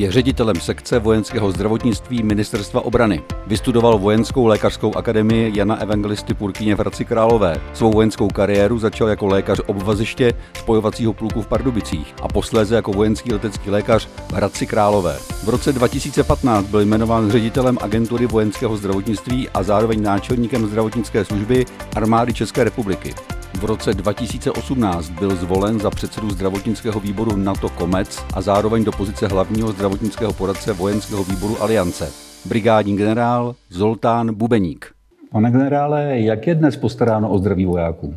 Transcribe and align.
Je 0.00 0.12
ředitelem 0.12 0.56
sekce 0.56 0.98
vojenského 0.98 1.50
zdravotnictví 1.50 2.22
Ministerstva 2.22 2.80
obrany. 2.80 3.22
Vystudoval 3.46 3.98
vojenskou 3.98 4.46
lékařskou 4.46 4.96
akademii 4.96 5.58
Jana 5.58 5.80
Evangelisty 5.80 6.34
Purkyně 6.34 6.74
v 6.74 6.78
Hradci 6.78 7.04
Králové. 7.04 7.56
Svou 7.72 7.90
vojenskou 7.90 8.28
kariéru 8.28 8.78
začal 8.78 9.08
jako 9.08 9.26
lékař 9.26 9.60
obvaziště 9.66 10.32
spojovacího 10.58 11.12
pluku 11.12 11.42
v 11.42 11.46
Pardubicích 11.46 12.14
a 12.22 12.28
posléze 12.28 12.74
jako 12.74 12.92
vojenský 12.92 13.32
letecký 13.32 13.70
lékař 13.70 14.08
v 14.28 14.32
Hradci 14.32 14.66
Králové. 14.66 15.18
V 15.44 15.48
roce 15.48 15.72
2015 15.72 16.66
byl 16.66 16.80
jmenován 16.80 17.30
ředitelem 17.30 17.78
agentury 17.80 18.26
vojenského 18.26 18.76
zdravotnictví 18.76 19.48
a 19.48 19.62
zároveň 19.62 20.02
náčelníkem 20.02 20.66
zdravotnické 20.66 21.24
služby 21.24 21.64
armády 21.96 22.34
České 22.34 22.64
republiky. 22.64 23.14
V 23.60 23.64
roce 23.64 23.94
2018 23.94 25.10
byl 25.10 25.36
zvolen 25.36 25.80
za 25.80 25.90
předsedu 25.90 26.30
zdravotnického 26.30 27.00
výboru 27.00 27.36
NATO 27.36 27.68
Komec 27.68 28.24
a 28.34 28.40
zároveň 28.40 28.84
do 28.84 28.92
pozice 28.92 29.26
hlavního 29.26 29.72
zdravotnického 29.72 30.32
poradce 30.32 30.72
vojenského 30.72 31.24
výboru 31.24 31.62
Aliance. 31.62 32.12
Brigádní 32.44 32.96
generál 32.96 33.54
Zoltán 33.70 34.34
Bubeník. 34.34 34.86
Pane 35.32 35.50
generále, 35.50 36.20
jak 36.20 36.46
je 36.46 36.54
dnes 36.54 36.76
postaráno 36.76 37.30
o 37.30 37.38
zdraví 37.38 37.64
vojáků? 37.64 38.14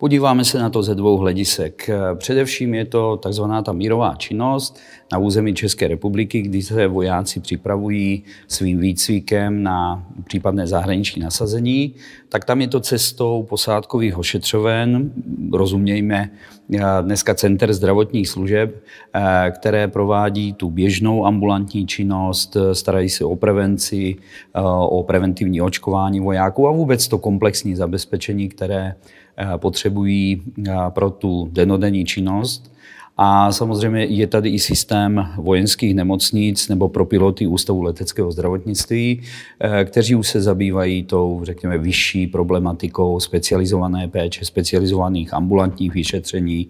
Podíváme 0.00 0.44
se 0.44 0.58
na 0.58 0.70
to 0.70 0.82
ze 0.82 0.94
dvou 0.94 1.16
hledisek. 1.16 1.90
Především 2.14 2.74
je 2.74 2.84
to 2.84 3.16
takzvaná 3.16 3.62
ta 3.62 3.72
mírová 3.72 4.14
činnost 4.14 4.78
na 5.12 5.18
území 5.18 5.54
České 5.54 5.88
republiky, 5.88 6.42
kdy 6.42 6.62
se 6.62 6.86
vojáci 6.86 7.40
připravují 7.40 8.22
svým 8.48 8.78
výcvikem 8.78 9.62
na 9.62 10.06
případné 10.24 10.66
zahraniční 10.66 11.22
nasazení, 11.22 11.94
tak 12.28 12.44
tam 12.44 12.60
je 12.60 12.68
to 12.68 12.80
cestou 12.80 13.46
posádkových 13.48 14.18
ošetřoven, 14.18 15.10
rozumějme 15.52 16.30
dneska 17.02 17.34
Center 17.34 17.72
zdravotních 17.72 18.28
služeb, 18.28 18.84
které 19.50 19.88
provádí 19.88 20.52
tu 20.52 20.70
běžnou 20.70 21.26
ambulantní 21.26 21.86
činnost, 21.86 22.56
starají 22.72 23.08
se 23.08 23.24
o 23.24 23.36
prevenci, 23.36 24.16
o 24.88 25.02
preventivní 25.02 25.60
očkování 25.60 26.20
vojáků 26.20 26.68
a 26.68 26.72
vůbec 26.72 27.08
to 27.08 27.18
komplexní 27.18 27.76
zabezpečení, 27.76 28.48
které 28.48 28.94
potřebují 29.56 30.42
pro 30.88 31.10
tu 31.10 31.48
denodenní 31.52 32.04
činnost. 32.04 32.77
A 33.20 33.52
samozřejmě 33.52 34.04
je 34.04 34.26
tady 34.26 34.48
i 34.48 34.58
systém 34.58 35.28
vojenských 35.36 35.94
nemocnic 35.94 36.68
nebo 36.68 36.88
pro 36.88 37.04
piloty 37.04 37.46
Ústavu 37.46 37.82
leteckého 37.82 38.32
zdravotnictví, 38.32 39.22
kteří 39.84 40.14
už 40.14 40.28
se 40.28 40.42
zabývají 40.42 41.02
tou, 41.02 41.40
řekněme, 41.42 41.78
vyšší 41.78 42.26
problematikou 42.26 43.20
specializované 43.20 44.08
péče, 44.08 44.44
specializovaných 44.44 45.34
ambulantních 45.34 45.94
vyšetření, 45.94 46.68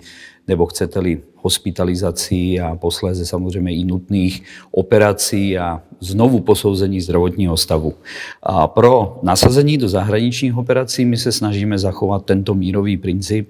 nebo 0.48 0.66
chcete-li 0.66 1.20
hospitalizací 1.36 2.60
a 2.60 2.76
posléze 2.76 3.26
samozřejmě 3.26 3.74
i 3.76 3.84
nutných 3.84 4.42
operací 4.70 5.58
a 5.58 5.82
znovu 6.00 6.40
posouzení 6.40 7.00
zdravotního 7.00 7.56
stavu. 7.56 7.94
A 8.42 8.66
pro 8.66 9.18
nasazení 9.22 9.78
do 9.78 9.88
zahraničních 9.88 10.56
operací 10.56 11.04
my 11.04 11.16
se 11.16 11.32
snažíme 11.32 11.78
zachovat 11.78 12.24
tento 12.24 12.54
mírový 12.54 12.96
princip 12.96 13.48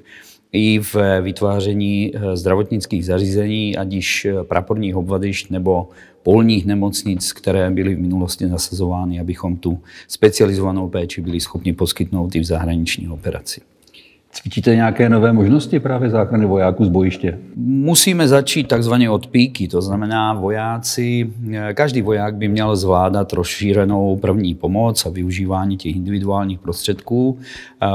i 0.52 0.78
v 0.78 1.20
vytváření 1.20 2.12
eh, 2.14 2.36
zdravotnických 2.36 3.04
zařízení, 3.04 3.76
ať 3.76 3.92
již 3.92 4.24
eh, 4.24 4.44
praporních 4.44 4.96
obvadišť 4.96 5.50
nebo 5.50 5.88
polních 6.22 6.66
nemocnic, 6.66 7.32
které 7.32 7.70
byly 7.70 7.94
v 7.94 8.00
minulosti 8.00 8.46
nasazovány, 8.46 9.20
abychom 9.20 9.56
tu 9.56 9.78
specializovanou 10.08 10.88
péči 10.88 11.20
byli 11.20 11.40
schopni 11.40 11.72
poskytnout 11.72 12.36
i 12.36 12.40
v 12.40 12.44
zahraniční 12.44 13.08
operaci. 13.08 13.60
Cvičíte 14.32 14.74
nějaké 14.74 15.08
nové 15.08 15.32
možnosti 15.32 15.80
právě 15.80 16.10
záchrany 16.10 16.46
vojáků 16.46 16.84
z 16.84 16.88
bojiště? 16.88 17.38
Musíme 17.56 18.28
začít 18.28 18.68
takzvaně 18.68 19.10
od 19.10 19.26
píky, 19.26 19.68
to 19.68 19.82
znamená 19.82 20.32
vojáci, 20.32 21.32
každý 21.74 22.02
voják 22.02 22.34
by 22.34 22.48
měl 22.48 22.76
zvládat 22.76 23.32
rozšířenou 23.32 24.16
první 24.16 24.54
pomoc 24.54 25.06
a 25.06 25.10
využívání 25.10 25.76
těch 25.76 25.96
individuálních 25.96 26.58
prostředků, 26.58 27.38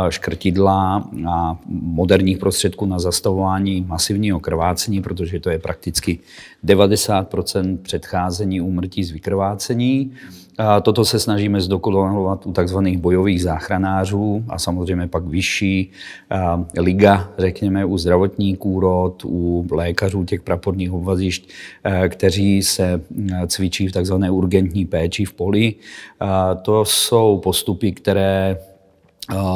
škrtidla 0.09 1.09
a 1.29 1.57
moderních 1.69 2.37
prostředků 2.37 2.85
na 2.85 2.99
zastavování 2.99 3.85
masivního 3.87 4.39
krvácení, 4.39 5.01
protože 5.01 5.39
to 5.39 5.49
je 5.49 5.59
prakticky 5.59 6.19
90% 6.65 7.77
předcházení 7.77 8.61
úmrtí 8.61 9.03
z 9.03 9.11
vykrvácení. 9.11 10.11
Toto 10.81 11.05
se 11.05 11.19
snažíme 11.19 11.61
zdokonalovat 11.61 12.45
u 12.45 12.51
tzv. 12.51 12.77
bojových 12.97 13.43
záchranářů 13.43 14.43
a 14.49 14.59
samozřejmě 14.59 15.07
pak 15.07 15.23
vyšší 15.23 15.91
liga, 16.77 17.29
řekněme, 17.37 17.85
u 17.85 17.97
zdravotníků 17.97 18.79
rod, 18.79 19.25
u 19.25 19.67
lékařů 19.71 20.23
těch 20.23 20.41
praporních 20.41 20.91
obvazišť, 20.91 21.49
kteří 22.09 22.63
se 22.63 23.01
cvičí 23.47 23.87
v 23.87 23.91
tzv. 23.91 24.13
urgentní 24.31 24.85
péči 24.85 25.25
v 25.25 25.33
poli. 25.33 25.75
To 26.61 26.85
jsou 26.85 27.37
postupy, 27.43 27.91
které 27.91 28.57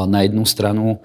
na 0.05 0.21
jednu 0.21 0.45
stranu 0.45 0.99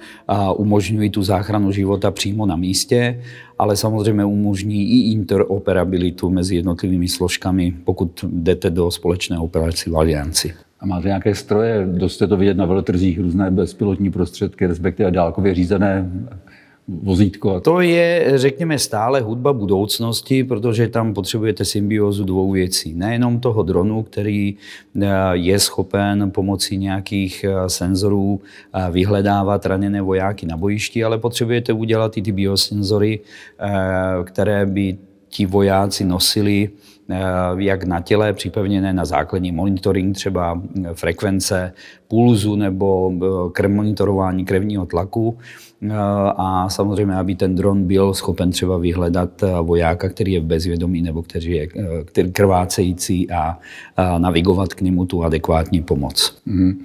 umožňují 0.57 1.11
tu 1.11 1.23
záchranu 1.23 1.73
života 1.73 2.11
přímo 2.11 2.47
na 2.47 2.57
místě, 2.57 3.23
ale 3.59 3.77
samozřejmě 3.77 4.25
umožní 4.25 4.83
i 4.91 5.13
interoperabilitu 5.13 6.31
mezi 6.31 6.57
jednotlivými 6.57 7.09
složkami, 7.09 7.75
pokud 7.85 8.25
jdete 8.29 8.71
do 8.71 8.91
společné 8.91 9.39
operace 9.39 9.91
v 9.91 9.97
alianci. 9.97 10.55
A 10.81 10.87
máte 10.87 11.09
nějaké 11.09 11.35
stroje, 11.35 11.89
dost 11.93 12.19
to 12.19 12.37
vidět 12.37 12.57
na 12.57 12.67
veletrzích, 12.67 13.21
různé 13.21 13.51
bezpilotní 13.51 14.11
prostředky, 14.11 14.67
respektive 14.67 15.11
dálkově 15.11 15.55
řízené 15.55 16.11
vozítko. 16.89 17.61
To 17.61 17.81
je, 17.81 18.33
řekněme, 18.35 18.79
stále 18.79 19.21
hudba 19.21 19.53
budoucnosti, 19.53 20.45
protože 20.45 20.89
tam 20.89 21.15
potřebujete 21.15 21.65
symbiózu 21.65 22.25
dvou 22.25 22.51
věcí. 22.51 22.95
Nejenom 22.95 23.41
toho 23.41 23.63
dronu, 23.63 24.03
který 24.03 24.55
eh, 25.03 25.09
je 25.33 25.59
schopen 25.59 26.31
pomocí 26.31 26.77
nějakých 26.77 27.45
eh, 27.45 27.71
senzorů 27.71 28.41
eh, 28.75 28.91
vyhledávat 28.91 29.67
raněné 29.67 30.03
vojáky 30.03 30.47
na 30.47 30.57
bojišti, 30.57 31.05
ale 31.05 31.19
potřebujete 31.19 31.73
udělat 31.73 32.17
i 32.17 32.23
ty 32.23 32.33
biosenzory, 32.33 33.21
které 34.25 34.67
by 34.67 34.99
ti 35.29 35.47
vojáci 35.47 36.05
nosili 36.05 36.71
jak 37.57 37.85
na 37.85 38.01
těle 38.01 38.33
připevněné 38.33 38.93
na 38.93 39.05
základní 39.05 39.53
monitoring 39.53 40.15
třeba 40.15 40.63
frekvence 40.93 41.73
pulzu 42.09 42.57
nebo 42.57 43.13
krv 43.53 43.71
monitorování 43.71 44.45
krevního 44.45 44.87
tlaku 44.87 45.39
a 46.37 46.69
samozřejmě, 46.69 47.15
aby 47.15 47.35
ten 47.35 47.55
dron 47.55 47.87
byl 47.87 48.15
schopen 48.15 48.51
třeba 48.51 48.79
vyhledat 48.79 49.31
vojáka, 49.63 50.09
který 50.09 50.33
je 50.33 50.41
v 50.41 50.45
bezvědomí 50.45 51.03
nebo 51.03 51.23
který 51.23 51.51
je 51.51 51.69
který 52.05 52.33
krvácející 52.33 53.31
a, 53.31 53.59
navigovat 54.19 54.75
k 54.75 54.81
němu 54.81 55.07
tu 55.07 55.25
adekvátní 55.25 55.83
pomoc. 55.83 56.43
Mm-hmm. 56.47 56.77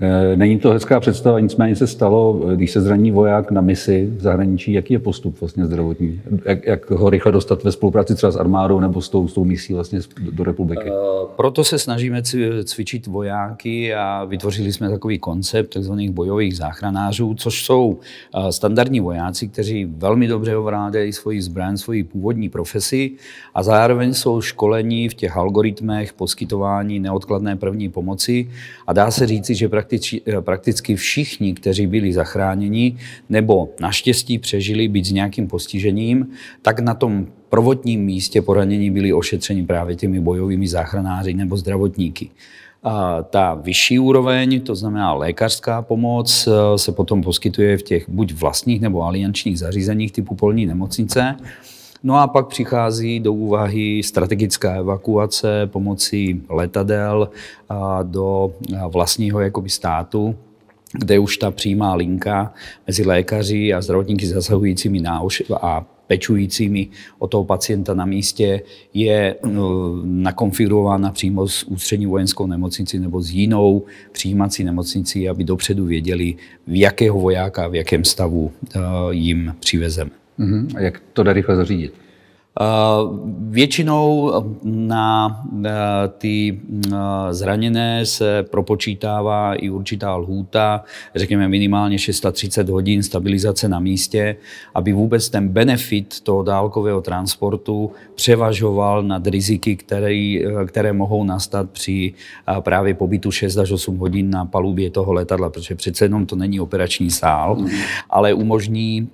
Eh, 0.00 0.36
není 0.36 0.58
to 0.58 0.70
hezká 0.70 1.00
představa, 1.00 1.40
nicméně 1.40 1.76
se 1.76 1.86
stalo, 1.86 2.40
eh, 2.52 2.56
když 2.56 2.70
se 2.70 2.80
zraní 2.80 3.10
voják 3.10 3.50
na 3.50 3.60
misi 3.60 4.10
v 4.16 4.20
zahraničí, 4.20 4.72
jaký 4.72 4.92
je 4.92 4.98
postup 4.98 5.40
vlastně 5.40 5.66
zdravotní? 5.66 6.20
Jak, 6.44 6.66
jak 6.66 6.90
ho 6.90 7.10
rychle 7.10 7.32
dostat 7.32 7.64
ve 7.64 7.72
spolupráci 7.72 8.14
třeba 8.14 8.32
s 8.32 8.36
armádou 8.36 8.80
nebo 8.80 9.00
s 9.00 9.08
tou, 9.08 9.28
s 9.28 9.32
tou 9.32 9.44
misí 9.44 9.74
vlastně 9.74 10.00
do 10.30 10.44
republiky? 10.44 10.90
Uh, 10.90 10.96
proto 11.36 11.64
se 11.64 11.78
snažíme 11.78 12.22
cvičit 12.64 13.06
vojáky 13.06 13.94
a 13.94 14.24
vytvořili 14.24 14.72
jsme 14.72 14.90
takový 14.90 15.18
koncept 15.18 15.70
tzv. 15.70 15.92
bojových 16.10 16.56
záchranářů, 16.56 17.34
což 17.34 17.64
jsou 17.64 17.98
standardní 18.50 19.00
vojáci, 19.00 19.48
kteří 19.48 19.84
velmi 19.84 20.26
dobře 20.26 20.56
ovládají 20.56 21.12
svoji 21.12 21.42
zbraň, 21.42 21.76
svoji 21.76 22.04
původní 22.04 22.48
profesi 22.48 23.10
a 23.54 23.62
zároveň 23.62 24.14
jsou 24.14 24.40
školení 24.40 25.08
v 25.08 25.14
těch 25.14 25.36
algoritmech 25.36 26.12
poskytování 26.12 27.00
neodkladné 27.00 27.56
první 27.56 27.88
pomoci 27.88 28.50
a 28.86 28.92
dá 28.92 29.10
se 29.10 29.26
říci, 29.26 29.54
že 29.54 29.68
prakticky, 29.84 30.22
eh, 30.26 30.40
prakticky 30.40 30.96
všichni, 30.96 31.54
kteří 31.54 31.86
byli 31.86 32.12
zachráněni 32.12 32.96
nebo 33.28 33.68
naštěstí 33.80 34.38
přežili 34.38 34.88
být 34.88 35.04
s 35.04 35.12
nějakým 35.12 35.46
postižením, 35.48 36.26
tak 36.62 36.80
na 36.80 36.94
tom 36.94 37.26
prvotním 37.48 38.04
místě 38.04 38.42
poranění 38.42 38.90
byli 38.90 39.12
ošetřeni 39.12 39.66
právě 39.66 39.96
těmi 39.96 40.20
bojovými 40.20 40.68
záchranáři 40.68 41.34
nebo 41.34 41.56
zdravotníky. 41.56 42.30
A 42.84 43.22
ta 43.22 43.54
vyšší 43.54 43.98
úroveň, 43.98 44.60
to 44.60 44.74
znamená 44.74 45.14
lékařská 45.14 45.82
pomoc, 45.82 46.48
eh, 46.48 46.78
se 46.78 46.92
potom 46.92 47.22
poskytuje 47.22 47.76
v 47.78 47.82
těch 47.82 48.08
buď 48.08 48.32
vlastních 48.32 48.80
nebo 48.80 49.02
aliančních 49.02 49.58
zařízeních 49.58 50.12
typu 50.12 50.34
polní 50.34 50.66
nemocnice. 50.66 51.36
No 52.06 52.16
a 52.16 52.26
pak 52.26 52.46
přichází 52.46 53.20
do 53.20 53.32
úvahy 53.32 54.02
strategická 54.02 54.74
evakuace 54.74 55.66
pomocí 55.66 56.42
letadel 56.48 57.28
do 58.02 58.54
vlastního 58.88 59.40
jakoby 59.40 59.70
státu, 59.70 60.34
kde 60.92 61.18
už 61.18 61.36
ta 61.36 61.50
přímá 61.50 61.94
linka 61.94 62.54
mezi 62.86 63.04
lékaři 63.04 63.74
a 63.74 63.82
zdravotníky 63.82 64.26
zasahujícími 64.26 65.00
na 65.00 65.22
a 65.60 65.86
pečujícími 66.06 66.88
o 67.18 67.26
toho 67.26 67.44
pacienta 67.44 67.94
na 67.94 68.04
místě 68.04 68.62
je 68.94 69.36
no, 69.46 69.92
nakonfigurována 70.04 71.10
přímo 71.10 71.48
s 71.48 71.62
ústřední 71.62 72.06
vojenskou 72.06 72.46
nemocnicí 72.46 72.98
nebo 72.98 73.22
s 73.22 73.30
jinou 73.30 73.82
přijímací 74.12 74.64
nemocnicí, 74.64 75.28
aby 75.28 75.44
dopředu 75.44 75.84
věděli, 75.84 76.34
v 76.66 76.80
jakého 76.80 77.20
vojáka, 77.20 77.68
v 77.68 77.74
jakém 77.74 78.04
stavu 78.04 78.52
jim 79.10 79.54
přivezeme. 79.60 80.10
Mm-hmm. 80.38 80.76
A 80.76 80.80
jak 80.80 81.00
to 81.12 81.22
jde 81.22 81.32
rychle 81.32 81.56
zařídit? 81.56 82.03
Většinou 83.38 84.32
na 84.62 85.40
ty 86.18 86.60
zraněné 87.30 88.06
se 88.06 88.42
propočítává 88.42 89.54
i 89.54 89.70
určitá 89.70 90.16
lhůta, 90.16 90.84
řekněme 91.14 91.48
minimálně 91.48 91.98
630 91.98 92.68
hodin 92.68 93.02
stabilizace 93.02 93.68
na 93.68 93.80
místě, 93.80 94.36
aby 94.74 94.92
vůbec 94.92 95.28
ten 95.30 95.48
benefit 95.48 96.20
toho 96.20 96.42
dálkového 96.42 97.00
transportu 97.00 97.90
převažoval 98.14 99.02
nad 99.02 99.26
riziky, 99.26 99.76
které, 99.76 100.38
které 100.66 100.92
mohou 100.92 101.24
nastat 101.24 101.70
při 101.70 102.14
právě 102.60 102.94
pobytu 102.94 103.30
6 103.30 103.56
až 103.56 103.70
8 103.70 103.98
hodin 103.98 104.30
na 104.30 104.44
palubě 104.44 104.90
toho 104.90 105.12
letadla, 105.12 105.50
protože 105.50 105.74
přece 105.74 106.04
jenom 106.04 106.26
to 106.26 106.36
není 106.36 106.60
operační 106.60 107.10
sál, 107.10 107.56
mm. 107.56 107.68
ale 108.10 108.34
umožní 108.34 109.08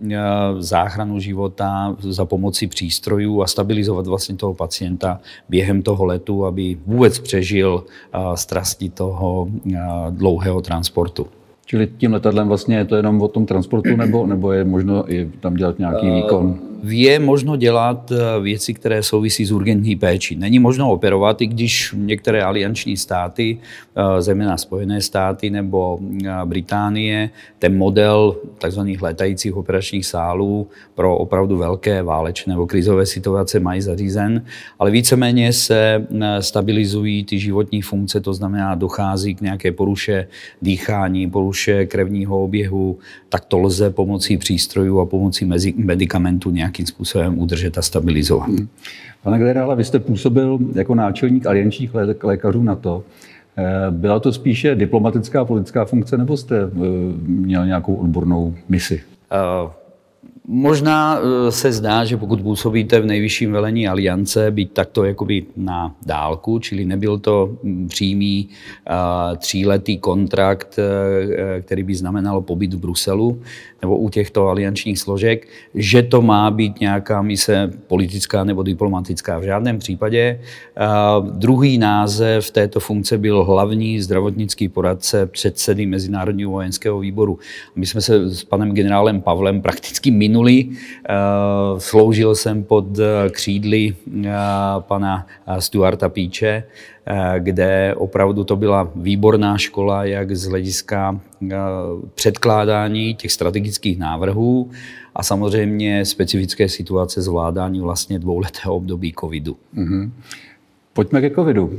záchranu 0.58 1.20
života 1.20 1.96
za 2.00 2.24
pomoci 2.24 2.66
přístrojů 2.66 3.29
a 3.38 3.46
stabilizovat 3.46 4.06
vlastně 4.06 4.36
toho 4.36 4.54
pacienta 4.54 5.20
během 5.48 5.82
toho 5.82 6.04
letu, 6.04 6.46
aby 6.46 6.76
vůbec 6.86 7.18
přežil 7.18 7.84
strasti 8.34 8.90
toho 8.90 9.48
dlouhého 10.10 10.60
transportu. 10.60 11.26
Čili 11.70 11.86
tím 11.86 12.12
letadlem 12.12 12.48
vlastně 12.48 12.76
je 12.76 12.84
to 12.84 12.96
jenom 12.96 13.22
o 13.22 13.28
tom 13.28 13.46
transportu, 13.46 13.96
nebo, 13.96 14.26
nebo 14.26 14.52
je 14.52 14.64
možno 14.64 15.12
i 15.12 15.30
tam 15.40 15.54
dělat 15.54 15.78
nějaký 15.78 16.10
výkon? 16.10 16.70
je 16.82 17.18
možno 17.18 17.56
dělat 17.56 18.12
eh, 18.12 18.40
věci, 18.40 18.74
které 18.74 19.02
souvisí 19.02 19.44
s 19.44 19.52
urgentní 19.52 19.96
péčí. 19.96 20.36
Není 20.36 20.58
možno 20.58 20.90
operovat, 20.90 21.40
i 21.42 21.46
když 21.46 21.94
některé 21.96 22.42
alianční 22.42 22.96
státy, 22.96 23.58
eh, 23.96 24.22
zejména 24.22 24.56
Spojené 24.56 25.00
státy 25.00 25.50
nebo 25.50 25.98
eh, 26.24 26.30
Británie, 26.44 27.30
ten 27.58 27.76
model 27.76 28.36
tzv. 28.58 28.80
letajících 29.00 29.56
operačních 29.56 30.06
sálů 30.06 30.68
pro 30.94 31.16
opravdu 31.16 31.56
velké 31.56 32.02
válečné 32.02 32.52
nebo 32.52 32.66
krizové 32.66 33.06
situace 33.06 33.60
mají 33.60 33.80
zařízen, 33.80 34.44
ale 34.78 34.90
víceméně 34.90 35.52
se 35.52 36.06
stabilizují 36.40 37.24
ty 37.24 37.38
životní 37.38 37.82
funkce, 37.82 38.20
to 38.20 38.34
znamená, 38.34 38.74
dochází 38.74 39.34
k 39.34 39.40
nějaké 39.40 39.72
poruše 39.72 40.28
dýchání, 40.62 41.30
poruše 41.30 41.59
krevního 41.88 42.44
oběhu, 42.44 42.98
tak 43.28 43.44
to 43.44 43.58
lze 43.58 43.90
pomocí 43.90 44.36
přístrojů 44.36 45.00
a 45.00 45.06
pomocí 45.06 45.44
medicamentu 45.76 46.50
nějak 46.50 46.70
nějakým 46.70 46.86
způsobem 46.86 47.38
udržet 47.38 47.78
a 47.78 47.82
stabilizovat. 47.82 48.48
Hmm. 48.48 48.68
Pane 49.22 49.38
generále, 49.38 49.76
vy 49.76 49.84
jste 49.84 49.98
působil 49.98 50.58
jako 50.74 50.94
náčelník 50.94 51.46
aliančních 51.46 51.90
lékařů 52.22 52.62
na 52.62 52.74
to. 52.74 53.02
Eh, 53.56 53.90
byla 53.90 54.20
to 54.20 54.32
spíše 54.32 54.74
diplomatická 54.74 55.44
politická 55.44 55.84
funkce, 55.84 56.16
nebo 56.16 56.36
jste 56.36 56.56
eh, 56.62 56.68
měl 57.26 57.66
nějakou 57.66 57.94
odbornou 57.94 58.54
misi? 58.68 59.02
Uh, 59.32 59.70
Možná 60.48 61.18
eh, 61.18 61.52
se 61.52 61.72
zdá, 61.72 62.04
že 62.04 62.16
pokud 62.16 62.40
působíte 62.40 63.00
v 63.00 63.06
nejvyšším 63.06 63.52
velení 63.52 63.88
aliance, 63.88 64.50
být 64.50 64.72
takto 64.72 65.04
jakoby 65.04 65.44
na 65.56 65.94
dálku, 66.06 66.58
čili 66.58 66.84
nebyl 66.84 67.18
to 67.18 67.56
mm, 67.62 67.88
přímý 67.88 68.48
uh, 68.48 69.36
tříletý 69.36 69.98
kontrakt, 69.98 70.78
uh, 70.78 71.62
který 71.62 71.82
by 71.82 71.94
znamenalo 71.94 72.42
pobyt 72.42 72.74
v 72.74 72.78
Bruselu 72.78 73.42
nebo 73.82 73.98
u 73.98 74.08
těchto 74.08 74.48
aliančních 74.48 74.98
složek, 74.98 75.48
že 75.74 76.02
to 76.02 76.22
má 76.22 76.50
být 76.50 76.80
nějaká 76.80 77.22
mise 77.22 77.70
politická 77.86 78.44
nebo 78.44 78.62
diplomatická. 78.62 79.38
V 79.38 79.42
žádném 79.42 79.78
případě. 79.78 80.40
Uh, 81.20 81.28
druhý 81.28 81.78
název 81.78 82.50
této 82.50 82.80
funkce 82.80 83.18
byl 83.18 83.44
hlavní 83.44 84.00
zdravotnický 84.00 84.68
poradce 84.68 85.26
předsedy 85.26 85.86
Mezinárodního 85.86 86.50
vojenského 86.50 86.98
výboru. 86.98 87.38
My 87.76 87.86
jsme 87.86 88.00
se 88.00 88.30
s 88.30 88.44
panem 88.44 88.72
generálem 88.72 89.20
Pavlem 89.20 89.62
prakticky 89.62 90.10
minulý. 90.30 90.70
Eh, 90.70 91.14
sloužil 91.78 92.34
jsem 92.34 92.62
pod 92.62 92.98
eh, 92.98 93.30
křídly 93.30 93.94
eh, 93.94 94.30
pana 94.78 95.26
Stuarta 95.58 96.08
Píče, 96.08 96.62
kde 97.38 97.94
opravdu 97.96 98.44
to 98.44 98.56
byla 98.56 98.90
výborná 98.94 99.58
škola, 99.58 100.04
jak 100.04 100.36
z 100.36 100.46
hlediska 100.46 101.20
předkládání 102.14 103.14
těch 103.14 103.32
strategických 103.32 103.98
návrhů 103.98 104.70
a 105.14 105.22
samozřejmě 105.22 106.04
specifické 106.04 106.68
situace 106.68 107.22
zvládání 107.22 107.80
vlastně 107.80 108.18
dvouletého 108.18 108.76
období 108.76 109.14
covidu. 109.20 109.56
Mm-hmm. 109.76 110.10
Pojďme 110.92 111.20
ke 111.20 111.30
covidu. 111.30 111.70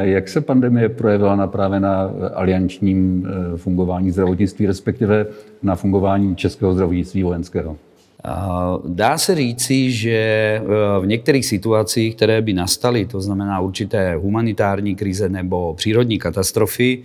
Jak 0.00 0.28
se 0.28 0.40
pandemie 0.40 0.88
projevila 0.88 1.36
na 1.36 1.46
právě 1.46 1.80
na 1.80 2.10
aliančním 2.34 3.28
fungování 3.56 4.10
zdravotnictví, 4.10 4.66
respektive 4.66 5.26
na 5.62 5.76
fungování 5.76 6.36
českého 6.36 6.72
zdravotnictví 6.72 7.22
vojenského? 7.22 7.76
Dá 8.84 9.18
se 9.18 9.34
říci, 9.34 9.90
že 9.90 10.10
e, 10.10 10.60
v 11.00 11.06
některých 11.06 11.46
situacích, 11.46 12.16
které 12.16 12.42
by 12.42 12.52
nastaly, 12.52 13.06
to 13.06 13.20
znamená 13.20 13.60
určité 13.60 14.14
humanitární 14.14 14.96
krize 14.96 15.28
nebo 15.28 15.74
přírodní 15.74 16.18
katastrofy, 16.18 17.02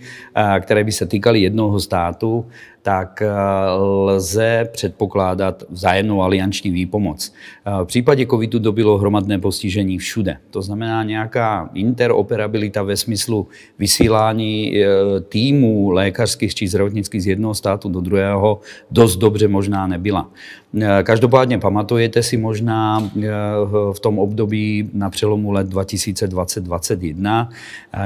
které 0.60 0.84
by 0.84 0.92
se 0.92 1.06
týkaly 1.06 1.42
jednoho 1.42 1.80
státu, 1.80 2.46
tak 2.84 3.22
eh, 3.22 3.30
lze 3.76 4.68
předpokládat 4.72 5.62
vzájemnou 5.70 6.22
alianční 6.22 6.70
výpomoc. 6.70 7.32
Eh, 7.66 7.84
v 7.84 7.86
případě 7.86 8.26
covidu 8.26 8.60
to 8.60 8.72
bylo 8.72 8.98
hromadné 8.98 9.38
postižení 9.38 9.98
všude. 9.98 10.36
To 10.50 10.62
znamená 10.62 11.02
nějaká 11.02 11.70
interoperabilita 11.74 12.82
ve 12.82 12.96
smyslu 12.96 13.48
vysílání 13.78 14.76
eh, 14.76 14.86
týmů 15.20 15.90
lékařských 15.90 16.54
či 16.54 16.68
zdravotnických 16.68 17.22
z 17.22 17.26
jednoho 17.26 17.54
státu 17.54 17.88
do 17.88 18.00
druhého 18.00 18.60
dost 18.90 19.16
dobře 19.16 19.48
možná 19.48 19.86
nebyla. 19.86 20.30
Každopádně 21.02 21.58
pamatujete 21.58 22.22
si 22.22 22.36
možná 22.36 23.10
v 23.92 24.00
tom 24.00 24.18
období 24.18 24.90
na 24.92 25.10
přelomu 25.10 25.52
let 25.52 25.68
2020-2021, 25.68 27.48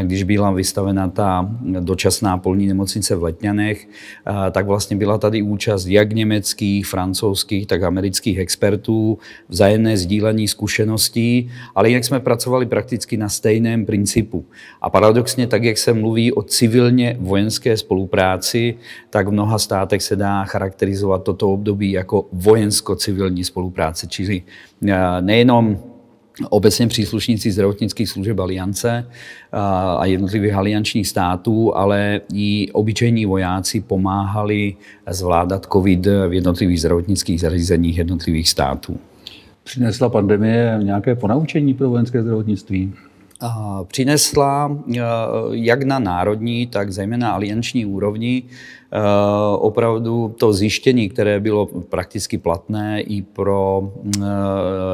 když 0.02 0.22
byla 0.22 0.50
vystavena 0.50 1.08
ta 1.08 1.48
dočasná 1.80 2.38
polní 2.38 2.66
nemocnice 2.66 3.16
v 3.16 3.22
Letňanech, 3.22 3.88
tak 4.50 4.67
vlastně 4.68 4.96
byla 4.96 5.18
tady 5.18 5.42
účast 5.42 5.86
jak 5.86 6.12
německých, 6.12 6.86
francouzských, 6.86 7.66
tak 7.66 7.82
amerických 7.82 8.38
expertů, 8.38 9.18
vzájemné 9.48 9.96
sdílení 9.96 10.48
zkušeností, 10.48 11.50
ale 11.74 11.90
jak 11.90 12.04
jsme 12.04 12.20
pracovali 12.20 12.66
prakticky 12.66 13.16
na 13.16 13.28
stejném 13.28 13.86
principu. 13.86 14.44
A 14.80 14.90
paradoxně, 14.90 15.46
tak 15.46 15.64
jak 15.64 15.78
se 15.78 15.92
mluví 15.92 16.32
o 16.32 16.42
civilně 16.42 17.16
vojenské 17.20 17.76
spolupráci, 17.76 18.74
tak 19.10 19.28
v 19.28 19.32
mnoha 19.32 19.58
státech 19.58 20.02
se 20.02 20.16
dá 20.16 20.44
charakterizovat 20.44 21.22
toto 21.22 21.50
období 21.50 21.90
jako 21.90 22.26
vojensko-civilní 22.32 23.44
spolupráce, 23.44 24.06
čili 24.06 24.42
eh, 24.88 24.96
nejenom 25.20 25.78
obecně 26.48 26.86
příslušníci 26.86 27.50
zdravotnických 27.50 28.08
služeb 28.08 28.40
aliance 28.40 29.06
a 29.98 30.06
jednotlivých 30.06 30.54
aliančních 30.54 31.08
států, 31.08 31.76
ale 31.76 32.20
i 32.34 32.68
obyčejní 32.72 33.26
vojáci 33.26 33.80
pomáhali 33.80 34.74
zvládat 35.10 35.66
COVID 35.72 36.06
v 36.06 36.32
jednotlivých 36.32 36.80
zdravotnických 36.80 37.40
zařízeních 37.40 37.98
jednotlivých 37.98 38.48
států. 38.48 38.96
Přinesla 39.64 40.08
pandemie 40.08 40.80
nějaké 40.82 41.14
ponaučení 41.14 41.74
pro 41.74 41.90
vojenské 41.90 42.22
zdravotnictví? 42.22 42.92
Přinesla 43.86 44.78
jak 45.50 45.82
na 45.82 45.98
národní, 45.98 46.66
tak 46.66 46.92
zejména 46.92 47.30
alianční 47.30 47.86
úrovni 47.86 48.42
opravdu 49.58 50.34
to 50.38 50.52
zjištění, 50.52 51.08
které 51.08 51.40
bylo 51.40 51.66
prakticky 51.66 52.38
platné 52.38 53.00
i 53.00 53.22
pro 53.22 53.92
eh, 54.16 54.20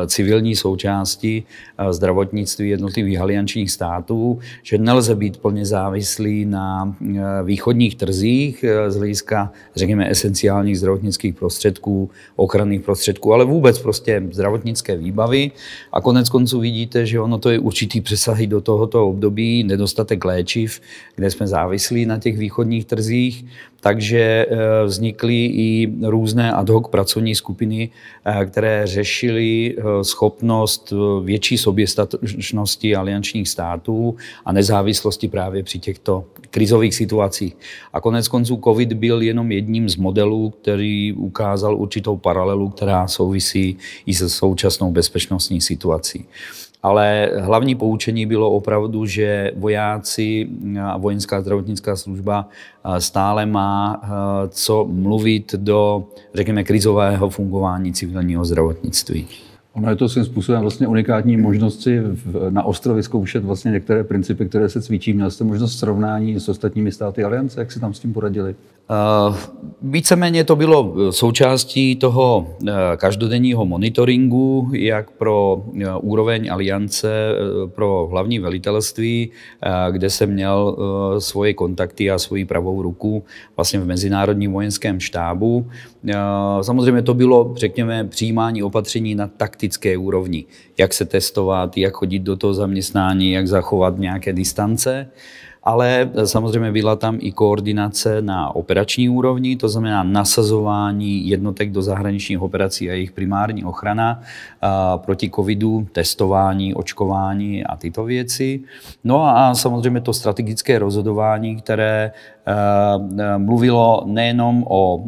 civilní 0.07 0.57
součásti 0.57 1.43
eh, 1.79 1.93
zdravotnictví 1.93 2.69
jednotlivých 2.69 3.21
aliančních 3.21 3.71
států, 3.71 4.39
že 4.63 4.79
nelze 4.79 5.15
být 5.15 5.37
plně 5.37 5.67
závislý 5.67 6.45
na 6.45 6.97
východních 7.45 7.95
trzích 7.95 8.65
z 8.89 8.97
hlediska, 8.97 9.53
řekněme, 9.77 10.11
esenciálních 10.11 10.79
zdravotnických 10.79 11.35
prostředků, 11.35 12.11
ochranných 12.37 12.81
prostředků, 12.81 13.33
ale 13.33 13.45
vůbec 13.45 13.79
prostě 13.79 14.23
zdravotnické 14.31 14.97
výbavy. 14.97 15.51
A 15.93 16.01
konec 16.01 16.29
konců 16.29 16.61
vidíte, 16.61 17.07
že 17.07 17.21
ono 17.21 17.39
to 17.39 17.51
je 17.51 17.59
určitý 17.59 18.01
přesahy 18.01 18.47
do 18.47 18.61
tohoto 18.61 19.09
období, 19.09 19.65
nedostatek 19.65 20.25
léčiv, 20.25 20.81
kde 21.17 21.31
jsme 21.31 21.47
závislí 21.47 22.07
na 22.07 22.19
těch 22.19 22.39
východních 22.39 22.85
trzích 22.85 23.45
takže 23.85 24.47
eh, 24.49 24.85
vznikly 24.85 25.45
i 25.45 25.93
různé 26.03 26.53
ad 26.53 26.69
hoc 26.69 26.89
pracovní 26.89 27.35
skupiny, 27.35 27.91
eh, 28.25 28.47
které 28.47 28.87
řešily 28.87 29.77
eh, 29.77 30.05
schopnost 30.05 30.93
větší 31.25 31.59
soběstačnosti 31.59 32.97
aliančních 32.97 33.49
států 33.49 34.17
a 34.45 34.53
nezávislosti 34.53 35.29
právě 35.29 35.63
při 35.63 35.79
těchto 35.79 36.25
krizových 36.51 36.95
situacích. 36.95 37.57
A 37.93 38.01
konec 38.01 38.29
konců 38.29 38.61
COVID 38.65 38.93
byl 38.93 39.23
jenom 39.23 39.53
jedním 39.53 39.89
z 39.89 39.97
modelů, 39.97 40.51
který 40.51 41.13
ukázal 41.13 41.77
určitou 41.77 42.17
paralelu, 42.17 42.69
která 42.69 43.09
souvisí 43.09 43.77
i 44.07 44.15
se 44.15 44.29
současnou 44.29 44.93
bezpečnostní 44.93 45.61
situací 45.61 46.25
ale 46.85 47.31
hlavní 47.41 47.75
poučení 47.75 48.27
bylo 48.27 48.51
opravdu, 48.51 49.07
že 49.07 49.53
vojáci 49.57 50.49
a 50.81 50.97
vojenská 50.97 51.41
zdravotnická 51.41 51.97
služba 51.97 52.49
stále 52.99 53.47
má 53.47 53.74
co 54.49 54.89
mluvit 54.91 55.55
do, 55.55 56.05
řekněme, 56.35 56.65
krizového 56.65 57.31
fungování 57.31 57.93
civilního 57.93 58.45
zdravotnictví. 58.45 59.27
Ono 59.73 59.91
je 59.91 59.97
to 59.97 60.09
svým 60.09 60.25
způsobem 60.25 60.61
vlastně 60.61 60.89
unikátní 60.89 61.37
možnost 61.37 61.83
si 61.83 62.03
na 62.51 62.63
ostrově 62.63 63.03
zkoušet 63.03 63.45
vlastně 63.45 63.71
některé 63.71 64.05
principy, 64.05 64.47
které 64.47 64.69
se 64.69 64.83
cvičí. 64.83 65.13
Měl 65.13 65.31
jste 65.31 65.45
možnost 65.45 65.79
srovnání 65.79 66.41
s 66.41 66.49
ostatními 66.49 66.93
státy 66.93 67.25
aliance, 67.25 67.61
jak 67.61 67.73
si 67.73 67.81
tam 67.81 67.95
s 67.95 68.01
tím 68.01 68.13
poradili? 68.13 68.55
Víceméně 69.83 70.45
to 70.45 70.57
bylo 70.57 71.13
součástí 71.13 71.97
toho 71.97 72.47
uh, 72.63 72.69
každodenního 72.97 73.67
monitoringu, 73.67 74.71
jak 74.73 75.11
pro 75.11 75.63
uh, 75.67 75.83
úroveň 76.01 76.53
aliance, 76.53 77.33
pro 77.67 78.09
hlavní 78.11 78.39
velitelství, 78.39 79.31
kde 79.91 80.11
jsem 80.11 80.31
měl 80.31 80.77
svoje 81.19 81.55
kontakty 81.55 82.11
a 82.11 82.19
svoji 82.19 82.45
pravou 82.45 82.83
ruku 82.83 83.25
vlastně 83.57 83.81
v 83.81 83.87
Mezinárodním 83.87 84.53
vojenském 84.53 85.01
štábu. 85.01 85.67
Samozřejmě 86.63 87.03
to 87.03 87.15
bylo, 87.15 87.55
řekněme, 87.57 88.05
přijímání 88.05 88.63
opatření 88.63 89.15
na 89.15 89.27
taktické 89.27 89.97
úrovni. 89.97 90.45
Jak 90.79 90.95
se 90.95 91.05
testovat, 91.05 91.77
jak 91.77 91.95
chodit 91.95 92.19
do 92.19 92.37
toho 92.37 92.55
zaměstnání, 92.55 93.33
jak 93.33 93.49
zachovat 93.49 93.99
nějaké 93.99 94.33
distance 94.33 95.07
ale 95.65 96.11
samozřejmě 96.25 96.73
byla 96.73 96.97
tam 96.97 97.19
i 97.21 97.33
koordinace 97.33 98.23
na 98.23 98.57
operační 98.57 99.09
úrovni, 99.09 99.57
to 99.57 99.69
znamená 99.69 100.03
nasazování 100.03 101.29
jednotek 101.29 101.71
do 101.71 101.83
zahraničních 101.83 102.43
operací 102.43 102.91
a 102.91 102.93
jejich 102.93 103.13
primární 103.13 103.65
ochrana 103.65 104.21
proti 104.97 105.31
covidu, 105.31 105.87
testování, 105.93 106.75
očkování 106.75 107.65
a 107.65 107.77
tyto 107.77 108.05
věci. 108.05 108.61
No 109.05 109.25
a 109.25 109.55
samozřejmě 109.55 110.01
to 110.01 110.13
strategické 110.13 110.79
rozhodování, 110.79 111.57
které 111.57 112.13
mluvilo 113.37 114.03
nejenom 114.07 114.65
o, 114.69 115.05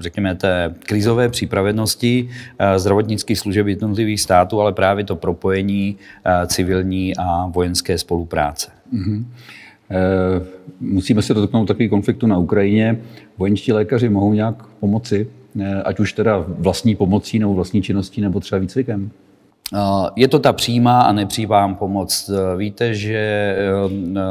řekněme, 0.00 0.34
té 0.34 0.74
krizové 0.78 1.28
připravenosti 1.28 2.28
zdravotnických 2.76 3.38
služeb 3.38 3.66
jednotlivých 3.66 4.20
států, 4.20 4.60
ale 4.60 4.72
právě 4.72 5.04
to 5.04 5.16
propojení 5.16 5.96
civilní 6.46 7.16
a 7.16 7.46
vojenské 7.46 7.98
spolupráce. 7.98 8.70
Mm-hmm. 8.94 9.24
Eh, 9.90 10.46
musíme 10.80 11.22
se 11.22 11.34
dotknout 11.34 11.68
takový 11.68 11.88
konfliktu 11.88 12.26
na 12.26 12.38
Ukrajině. 12.38 13.00
Vojenští 13.38 13.72
lékaři 13.72 14.08
mohou 14.08 14.32
nějak 14.32 14.66
pomoci, 14.80 15.28
eh, 15.60 15.82
ať 15.82 16.00
už 16.00 16.12
teda 16.12 16.44
vlastní 16.48 16.94
pomocí 16.94 17.38
nebo 17.38 17.54
vlastní 17.54 17.82
činností 17.82 18.20
nebo 18.20 18.40
třeba 18.40 18.58
výcvikem? 18.58 19.10
Je 20.16 20.28
to 20.28 20.38
ta 20.38 20.52
přímá 20.52 21.00
a 21.00 21.12
nepřímá 21.12 21.74
pomoc. 21.74 22.30
Víte, 22.56 22.94
že 22.94 23.56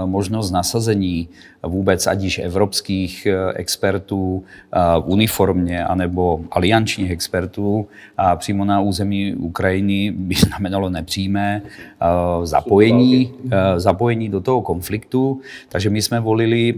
možnost 0.06 0.52
nasazení 0.52 1.28
vůbec 1.66 2.08
ať 2.08 2.22
již 2.22 2.40
evropských 2.40 3.28
expertů 3.56 4.44
v 5.00 5.04
uniformě 5.06 5.86
anebo 5.86 6.40
aliančních 6.52 7.12
expertů 7.12 7.88
a 8.18 8.36
přímo 8.36 8.66
na 8.66 8.82
území 8.82 9.36
Ukrajiny 9.36 10.12
by 10.12 10.36
znamenalo 10.48 10.90
nepřímé 10.90 11.62
zapojení, 12.44 13.32
zapojení 13.78 14.30
do 14.30 14.42
toho 14.42 14.62
konfliktu. 14.62 15.42
Takže 15.70 15.90
my 15.90 16.02
jsme 16.02 16.20
volili 16.20 16.74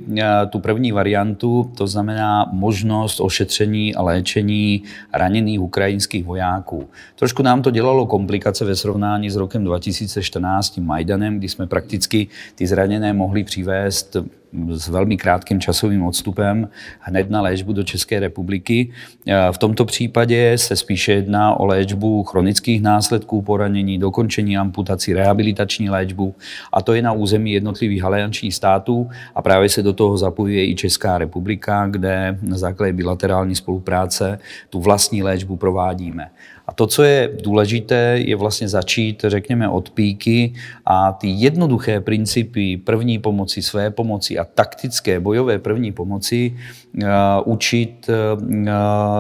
tu 0.50 0.60
první 0.60 0.92
variantu, 0.92 1.72
to 1.78 1.88
znamená 1.88 2.50
možnost 2.52 3.20
ošetření 3.20 3.96
a 3.96 4.02
léčení 4.02 4.84
raněných 5.14 5.62
ukrajinských 5.62 6.26
vojáků. 6.26 6.88
Trošku 7.16 7.44
nám 7.44 7.62
to 7.62 7.72
dělalo 7.72 8.06
komplikace 8.06 8.38
komplikace 8.38 8.66
ve 8.66 8.76
srovnání 8.76 9.30
s 9.30 9.36
rokem 9.36 9.64
2014 9.64 10.70
tím 10.70 10.86
Majdanem, 10.86 11.38
kdy 11.38 11.50
jsme 11.50 11.68
prakticky 11.68 12.28
ty 12.56 12.68
zraněné 12.68 13.14
mohli 13.14 13.44
přivést 13.44 14.18
s 14.70 14.88
velmi 14.88 15.18
krátkým 15.18 15.60
časovým 15.60 16.04
odstupem 16.04 16.70
hned 17.00 17.30
na 17.30 17.42
léčbu 17.42 17.74
do 17.74 17.84
České 17.84 18.20
republiky. 18.20 18.92
V 19.52 19.58
tomto 19.58 19.86
případě 19.86 20.58
se 20.58 20.76
spíše 20.76 21.12
jedná 21.12 21.60
o 21.60 21.66
léčbu 21.66 22.24
chronických 22.24 22.82
následků 22.82 23.42
poranění, 23.42 24.00
dokončení 24.00 24.58
amputací, 24.58 25.14
rehabilitační 25.14 25.90
léčbu 25.90 26.36
a 26.74 26.82
to 26.82 26.94
je 26.94 27.02
na 27.02 27.12
území 27.12 27.52
jednotlivých 27.52 28.04
aliančních 28.04 28.56
států 28.56 29.10
a 29.36 29.42
právě 29.42 29.70
se 29.70 29.84
do 29.84 29.94
toho 29.94 30.18
zapojuje 30.18 30.70
i 30.70 30.76
Česká 30.76 31.18
republika, 31.18 31.88
kde 31.88 32.38
na 32.42 32.58
základě 32.58 32.94
bilaterální 32.94 33.56
spolupráce 33.56 34.40
tu 34.70 34.82
vlastní 34.82 35.24
léčbu 35.24 35.58
provádíme. 35.58 36.30
A 36.68 36.74
to, 36.74 36.88
co 36.88 37.04
je 37.04 37.30
důležité, 37.44 38.20
je 38.26 38.36
vlastně 38.36 38.68
začít, 38.68 39.26
řekněme, 39.28 39.70
od 39.70 39.90
píky 39.90 40.54
a 40.86 41.12
ty 41.12 41.28
jednoduché 41.28 42.02
principy 42.02 42.78
první 42.78 43.20
pomoci, 43.20 43.62
své 43.62 43.92
pomoci 43.92 44.38
a 44.38 44.44
taktické 44.44 45.20
bojové 45.20 45.60
první 45.60 45.92
pomoci 45.92 46.56
uh, 46.96 47.10
učit 47.46 48.10
uh, 48.10 48.44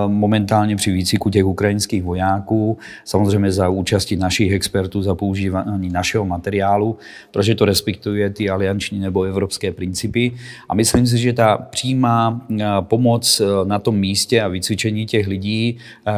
momentálně 0.08 0.76
při 0.76 0.92
výcviku 0.92 1.30
těch 1.30 1.46
ukrajinských 1.46 2.04
vojáků, 2.04 2.78
samozřejmě 3.06 3.52
za 3.52 3.70
účasti 3.70 4.16
našich 4.16 4.52
expertů, 4.52 5.02
za 5.02 5.16
používání 5.16 5.90
našeho 5.90 6.26
materiálu, 6.26 6.98
protože 7.32 7.56
to 7.56 7.66
respektuje 7.66 8.30
ty 8.30 8.50
alianční 8.50 9.00
nebo 9.00 9.24
evropské 9.24 9.72
principy. 9.72 10.32
A 10.70 10.76
myslím 10.76 11.08
si, 11.08 11.18
že 11.18 11.34
ta 11.34 11.58
přímá 11.58 12.42
pomoc 12.82 13.42
na 13.64 13.80
tom 13.80 13.96
místě 13.96 14.42
a 14.42 14.48
vycvičení 14.48 15.06
těch 15.06 15.28
lidí 15.28 15.78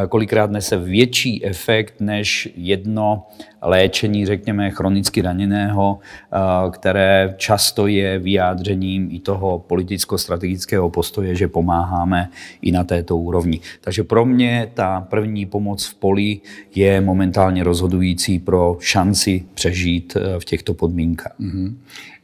kolikrát 0.09 0.51
nese 0.51 0.77
větší 0.77 1.18
větší 1.19 1.45
efekt 1.45 1.93
než 1.99 2.49
jedno 2.55 3.27
léčení, 3.61 4.25
řekněme, 4.25 4.71
chronicky 4.71 5.21
raněného, 5.21 5.99
eh, 5.99 6.37
které 6.71 7.35
často 7.37 7.87
je 7.87 8.19
vyjádřením 8.19 9.07
i 9.11 9.19
toho 9.19 9.59
politicko-strategického 9.59 10.89
postoje, 10.89 11.35
že 11.35 11.47
pomáháme 11.47 12.29
i 12.61 12.71
na 12.71 12.83
této 12.83 13.17
úrovni. 13.17 13.59
Takže 13.81 14.03
pro 14.03 14.25
mě 14.25 14.71
ta 14.73 15.01
první 15.09 15.45
pomoc 15.45 15.85
v 15.85 15.95
poli 15.95 16.39
je 16.75 17.01
momentálně 17.01 17.63
rozhodující 17.63 18.39
pro 18.39 18.77
šanci 18.79 19.43
přežít 19.53 20.15
eh, 20.15 20.39
v 20.39 20.45
těchto 20.45 20.73
podmínkách. 20.73 21.35
Mm-hmm. 21.39 21.75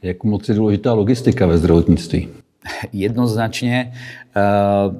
Jak 0.02 0.24
moc 0.24 0.48
je 0.48 0.54
důležitá 0.54 0.92
logistika 0.92 1.46
ve 1.46 1.58
zdravotnictví? 1.58 2.28
Jednoznačně. 2.92 3.92
Uh, 4.36 4.94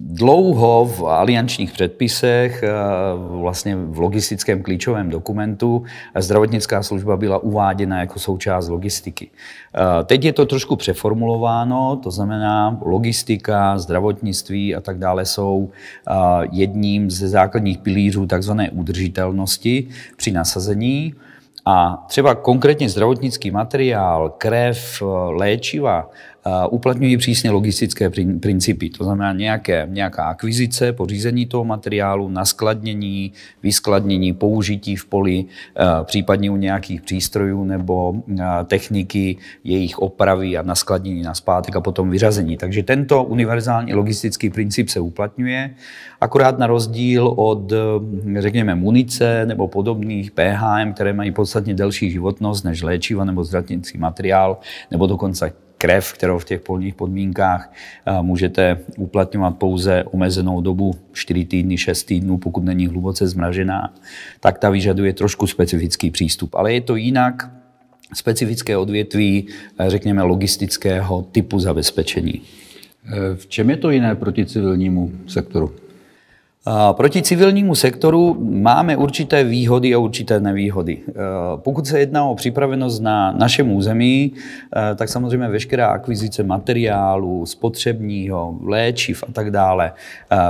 Dlouho 0.00 0.84
v 0.84 1.04
aliančních 1.04 1.72
předpisech, 1.72 2.62
eh, 2.62 2.70
vlastně 3.16 3.76
v 3.76 3.98
logistickém 3.98 4.62
klíčovém 4.62 5.10
dokumentu, 5.10 5.84
zdravotnická 6.18 6.82
služba 6.82 7.16
byla 7.16 7.38
uváděna 7.38 8.00
jako 8.00 8.18
součást 8.18 8.68
logistiky. 8.68 9.30
Eh, 9.30 10.04
teď 10.04 10.24
je 10.24 10.32
to 10.32 10.46
trošku 10.46 10.76
přeformulováno, 10.76 11.96
to 12.02 12.10
znamená 12.10 12.78
logistika, 12.80 13.78
zdravotnictví 13.78 14.74
a 14.74 14.80
tak 14.80 14.98
dále 14.98 15.26
jsou 15.26 15.70
eh, 15.70 16.14
jedním 16.52 17.10
ze 17.10 17.28
základních 17.28 17.78
pilířů 17.78 18.26
takzvané 18.26 18.70
udržitelnosti 18.70 19.88
při 20.16 20.30
nasazení. 20.30 21.14
A 21.66 22.04
třeba 22.08 22.34
konkrétně 22.34 22.88
zdravotnický 22.88 23.50
materiál, 23.50 24.34
krev, 24.38 25.02
léčiva 25.28 26.10
uplatňují 26.70 27.16
přísně 27.16 27.50
logistické 27.50 28.10
principy. 28.40 28.90
To 28.90 29.04
znamená 29.04 29.32
nějaké, 29.32 29.86
nějaká 29.90 30.24
akvizice, 30.24 30.92
pořízení 30.92 31.46
toho 31.46 31.64
materiálu, 31.64 32.28
naskladnění, 32.28 33.32
vyskladnění, 33.62 34.32
použití 34.32 34.96
v 34.96 35.04
poli, 35.04 35.44
případně 36.04 36.50
u 36.50 36.56
nějakých 36.56 37.02
přístrojů 37.02 37.64
nebo 37.64 38.22
techniky, 38.64 39.36
jejich 39.64 39.98
opravy 39.98 40.56
a 40.56 40.62
naskladnění 40.62 41.22
na 41.22 41.34
zpátek 41.34 41.76
a 41.76 41.80
potom 41.80 42.10
vyřazení. 42.10 42.56
Takže 42.56 42.82
tento 42.82 43.24
univerzální 43.24 43.94
logistický 43.94 44.50
princip 44.50 44.88
se 44.88 45.00
uplatňuje, 45.00 45.70
akorát 46.20 46.58
na 46.58 46.66
rozdíl 46.66 47.34
od, 47.36 47.72
řekněme, 48.38 48.74
munice 48.74 49.46
nebo 49.46 49.68
podobných 49.68 50.30
PHM, 50.30 50.92
které 50.92 51.12
mají 51.12 51.30
podstatně 51.32 51.74
delší 51.74 52.10
životnost 52.10 52.64
než 52.64 52.82
léčiva 52.82 53.24
nebo 53.24 53.44
zdravotnický 53.44 53.98
materiál, 53.98 54.58
nebo 54.90 55.06
dokonce 55.06 55.52
krev, 55.78 56.12
kterou 56.12 56.38
v 56.38 56.44
těch 56.44 56.60
polních 56.60 56.94
podmínkách 56.94 57.72
eh, 58.06 58.22
můžete 58.22 58.78
uplatňovat 58.96 59.56
pouze 59.56 60.04
omezenou 60.04 60.60
dobu 60.60 60.94
4 61.12 61.44
týdny, 61.44 61.78
6 61.78 62.02
týdnů, 62.02 62.38
pokud 62.38 62.64
není 62.64 62.86
hluboce 62.86 63.26
zmražená, 63.26 63.94
tak 64.40 64.58
ta 64.58 64.70
vyžaduje 64.70 65.12
trošku 65.12 65.46
specifický 65.46 66.10
přístup. 66.10 66.54
Ale 66.54 66.72
je 66.72 66.80
to 66.80 66.96
jinak 66.96 67.50
specifické 68.14 68.76
odvětví, 68.76 69.46
eh, 69.78 69.90
řekněme, 69.90 70.22
logistického 70.22 71.22
typu 71.22 71.60
zabezpečení. 71.60 72.42
Eh, 73.06 73.36
v 73.36 73.46
čem 73.46 73.70
je 73.70 73.76
to 73.76 73.90
jiné 73.90 74.14
proti 74.14 74.46
civilnímu 74.46 75.12
sektoru? 75.26 75.87
Proti 76.92 77.22
civilnímu 77.22 77.74
sektoru 77.74 78.36
máme 78.40 78.96
určité 78.96 79.44
výhody 79.44 79.94
a 79.94 79.98
určité 79.98 80.40
nevýhody. 80.40 80.98
Pokud 81.56 81.86
se 81.86 81.98
jedná 81.98 82.24
o 82.24 82.34
připravenost 82.34 83.02
na 83.02 83.32
našem 83.32 83.72
území, 83.72 84.32
tak 84.96 85.08
samozřejmě 85.08 85.48
veškerá 85.48 85.86
akvizice 85.86 86.42
materiálu, 86.42 87.46
spotřebního, 87.46 88.58
léčiv 88.62 89.24
a 89.28 89.32
tak 89.32 89.50
dále, 89.50 89.92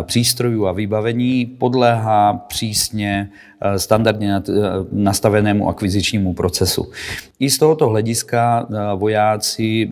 přístrojů 0.03 0.67
a 0.67 0.73
vybavení 0.73 1.47
podléhá 1.47 2.33
přísně 2.49 3.31
standardně 3.77 4.35
nastavenému 4.93 5.69
akvizičnímu 5.69 6.35
procesu. 6.35 6.91
I 7.41 7.51
z 7.51 7.59
tohoto 7.59 7.89
hlediska 7.89 8.67
vojáci 8.97 9.91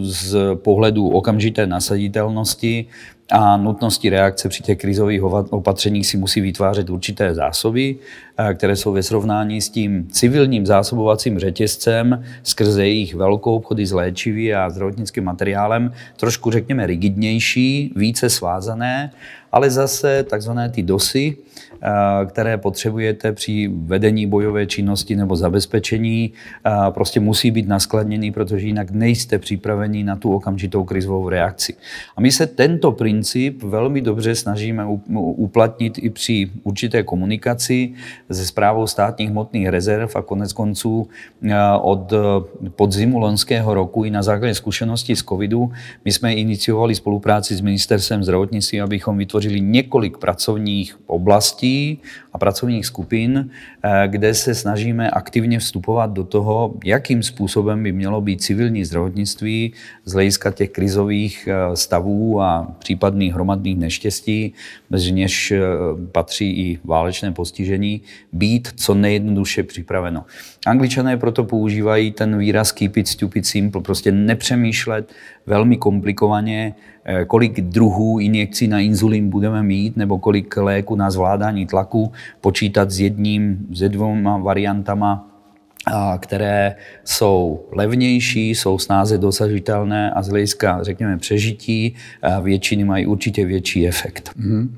z 0.00 0.36
pohledu 0.54 1.08
okamžité 1.08 1.66
nasaditelnosti 1.66 2.86
a 3.32 3.56
nutnosti 3.56 4.10
reakce 4.10 4.48
při 4.48 4.62
těch 4.62 4.78
krizových 4.78 5.22
opatřeních 5.22 6.06
si 6.06 6.16
musí 6.16 6.40
vytvářet 6.40 6.90
určité 6.90 7.34
zásoby, 7.34 7.96
které 8.54 8.76
jsou 8.76 8.92
ve 8.92 9.02
srovnání 9.02 9.60
s 9.60 9.68
tím 9.68 10.08
civilním 10.10 10.66
zásobovacím 10.66 11.38
řetězcem 11.38 12.24
skrze 12.42 12.86
jejich 12.86 13.14
velkou 13.14 13.56
obchody 13.56 13.86
s 13.86 13.92
léčivy 13.92 14.54
a 14.54 14.70
zdravotnickým 14.70 15.24
materiálem 15.24 15.92
trošku, 16.16 16.50
řekněme, 16.50 16.86
rigidnější, 16.86 17.92
více 17.96 18.30
svázané, 18.30 19.10
ale 19.52 19.70
zase 19.70 20.22
takzvané 20.22 20.70
ty 20.70 20.82
dosy, 20.82 21.36
Eh, 21.84 22.26
které 22.26 22.58
potřebujete 22.58 23.32
při 23.32 23.68
vedení 23.68 24.26
bojové 24.26 24.66
činnosti 24.66 25.16
nebo 25.16 25.36
zabezpečení, 25.36 26.32
eh, 26.66 26.70
prostě 26.90 27.20
musí 27.20 27.50
být 27.50 27.68
naskladněný, 27.68 28.32
protože 28.32 28.66
jinak 28.66 28.90
nejste 28.90 29.38
připraveni 29.38 30.04
na 30.04 30.16
tu 30.16 30.34
okamžitou 30.34 30.84
krizovou 30.84 31.28
reakci. 31.28 31.74
A 32.16 32.20
my 32.20 32.32
se 32.32 32.46
tento 32.46 32.92
princip 32.92 33.62
velmi 33.62 34.00
dobře 34.00 34.34
snažíme 34.34 34.86
uplatnit 35.14 35.98
i 35.98 36.10
při 36.10 36.50
určité 36.62 37.02
komunikaci 37.02 37.92
se 38.30 38.46
zprávou 38.46 38.86
státních 38.86 39.30
hmotných 39.30 39.68
rezerv 39.68 40.10
a 40.14 40.22
konec 40.22 40.52
konců 40.52 41.08
eh, 41.42 41.54
od 41.80 42.12
podzimu 42.76 43.18
loňského 43.18 43.74
roku 43.74 44.04
i 44.04 44.10
na 44.10 44.22
základě 44.22 44.54
zkušeností 44.54 45.16
z 45.16 45.22
covidu 45.22 45.72
my 46.04 46.12
jsme 46.12 46.34
iniciovali 46.34 46.94
spolupráci 46.94 47.54
s 47.54 47.60
ministerstvem 47.60 48.22
zdravotnictví, 48.24 48.80
abychom 48.80 49.18
vytvořili 49.18 49.41
několik 49.50 50.18
pracovních 50.18 51.00
oblastí, 51.06 51.98
a 52.32 52.38
pracovních 52.38 52.86
skupin, 52.86 53.50
eh, 53.82 54.08
kde 54.08 54.34
se 54.34 54.54
snažíme 54.54 55.10
aktivně 55.10 55.58
vstupovat 55.58 56.10
do 56.10 56.24
toho, 56.24 56.74
jakým 56.84 57.22
způsobem 57.22 57.82
by 57.82 57.92
mělo 57.92 58.20
být 58.20 58.42
civilní 58.42 58.84
zdravotnictví 58.84 59.72
z 60.04 60.12
hlediska 60.12 60.50
těch 60.50 60.70
krizových 60.70 61.48
eh, 61.48 61.76
stavů 61.76 62.40
a 62.40 62.72
případných 62.78 63.34
hromadných 63.34 63.78
neštěstí, 63.78 64.54
mezi 64.90 65.12
něž 65.12 65.50
eh, 65.50 65.60
patří 66.12 66.50
i 66.50 66.78
válečné 66.84 67.32
postižení, 67.32 68.00
být 68.32 68.68
co 68.76 68.94
nejjednoduše 68.94 69.62
připraveno. 69.62 70.24
Angličané 70.66 71.16
proto 71.16 71.44
používají 71.44 72.12
ten 72.12 72.38
výraz 72.38 72.72
keep 72.72 72.96
it 72.96 73.08
stupid 73.08 73.46
simple, 73.46 73.82
prostě 73.82 74.12
nepřemýšlet 74.12 75.12
velmi 75.46 75.76
komplikovaně, 75.76 76.74
kolik 77.26 77.60
druhů 77.60 78.18
injekcí 78.18 78.68
na 78.68 78.80
inzulín 78.80 79.30
budeme 79.30 79.62
mít, 79.62 79.96
nebo 79.96 80.18
kolik 80.18 80.56
léku 80.56 80.96
na 80.96 81.10
zvládání 81.10 81.66
tlaku, 81.66 82.12
počítat 82.40 82.90
s 82.90 83.00
jedním, 83.00 83.66
se 83.74 83.88
dvěma 83.88 84.38
variantama 84.38 85.28
které 86.18 86.74
jsou 87.04 87.66
levnější, 87.72 88.50
jsou 88.50 88.78
snáze 88.78 89.18
dosažitelné 89.18 90.10
a 90.10 90.22
z 90.22 90.28
hlediska, 90.28 90.78
řekněme, 90.82 91.18
přežití 91.18 91.94
většiny 92.42 92.84
mají 92.84 93.06
určitě 93.06 93.46
větší 93.46 93.88
efekt. 93.88 94.30
Mm-hmm. 94.40 94.68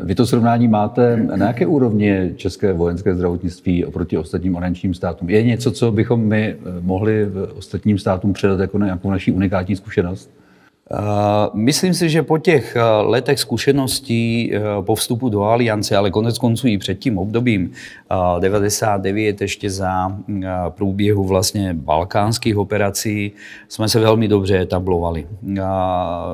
Vy 0.00 0.14
to 0.14 0.26
srovnání 0.26 0.68
máte 0.68 1.16
na 1.16 1.46
jaké 1.46 1.66
úrovni 1.66 2.32
české 2.36 2.72
vojenské 2.72 3.14
zdravotnictví 3.14 3.84
oproti 3.84 4.18
ostatním 4.18 4.56
aliančním 4.56 4.94
státům? 4.94 5.30
Je 5.30 5.42
něco, 5.42 5.72
co 5.72 5.92
bychom 5.92 6.20
my 6.20 6.42
eh, 6.48 6.56
mohli 6.80 7.26
ostatním 7.56 7.98
státům 7.98 8.32
předat 8.32 8.60
jako 8.60 8.78
nějakou 8.78 9.10
naší 9.10 9.32
unikátní 9.32 9.76
zkušenost? 9.76 10.30
Myslím 11.52 11.94
si, 11.94 12.08
že 12.08 12.22
po 12.22 12.38
těch 12.38 12.76
eh, 12.76 12.82
letech 12.82 13.38
zkušeností 13.38 14.50
eh, 14.54 14.60
po 14.80 14.94
vstupu 14.94 15.28
do 15.28 15.42
aliance, 15.42 15.96
ale 15.96 16.10
konec 16.10 16.38
konců 16.38 16.68
i 16.68 16.78
před 16.78 16.98
tím 16.98 17.18
obdobím 17.18 17.72
99 18.38 19.40
eh, 19.40 19.44
ještě 19.44 19.70
za 19.70 20.16
průběhu 20.68 21.24
vlastně 21.24 21.74
balkánských 21.74 22.56
operací 22.56 23.32
jsme 23.68 23.88
se 23.88 24.00
velmi 24.00 24.28
dobře 24.28 24.58
etablovali. 24.58 25.26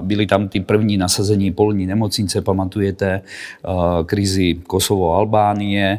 Byly 0.01 0.27
tam 0.27 0.49
ty 0.49 0.61
první 0.61 0.97
nasazení 0.97 1.53
polní 1.53 1.87
nemocnice, 1.87 2.43
pamatujete, 2.43 3.21
krizi 4.07 4.55
Kosovo-Albánie, 4.67 5.99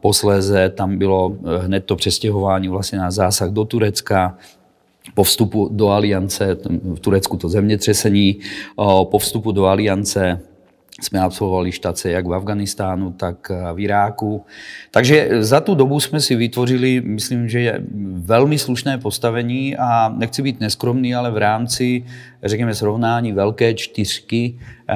posléze 0.00 0.70
tam 0.70 0.98
bylo 0.98 1.36
hned 1.60 1.84
to 1.84 1.96
přestěhování 1.96 2.68
vlastně 2.68 2.98
na 2.98 3.10
zásah 3.10 3.50
do 3.50 3.64
Turecka, 3.64 4.36
po 5.14 5.24
vstupu 5.24 5.68
do 5.72 5.88
aliance, 5.88 6.56
v 6.94 7.00
Turecku 7.00 7.36
to 7.36 7.48
zemětřesení, 7.48 8.38
po 9.10 9.18
vstupu 9.18 9.52
do 9.52 9.66
aliance 9.66 10.40
jsme 11.00 11.20
absolvovali 11.20 11.72
štace 11.72 12.10
jak 12.10 12.26
v 12.26 12.34
Afganistánu, 12.34 13.12
tak 13.12 13.50
v 13.74 13.80
Iráku. 13.80 14.44
Takže 14.90 15.28
za 15.44 15.60
tu 15.60 15.74
dobu 15.74 16.00
jsme 16.00 16.20
si 16.20 16.36
vytvořili, 16.36 17.00
myslím, 17.00 17.48
že 17.48 17.60
je 17.60 17.82
velmi 18.12 18.58
slušné 18.58 18.98
postavení 18.98 19.76
a 19.76 20.08
nechci 20.08 20.42
být 20.42 20.60
neskromný, 20.60 21.14
ale 21.14 21.30
v 21.30 21.36
rámci, 21.36 22.04
řekněme, 22.42 22.74
srovnání 22.74 23.32
velké 23.32 23.74
čtyřky, 23.74 24.58
eh, 24.88 24.94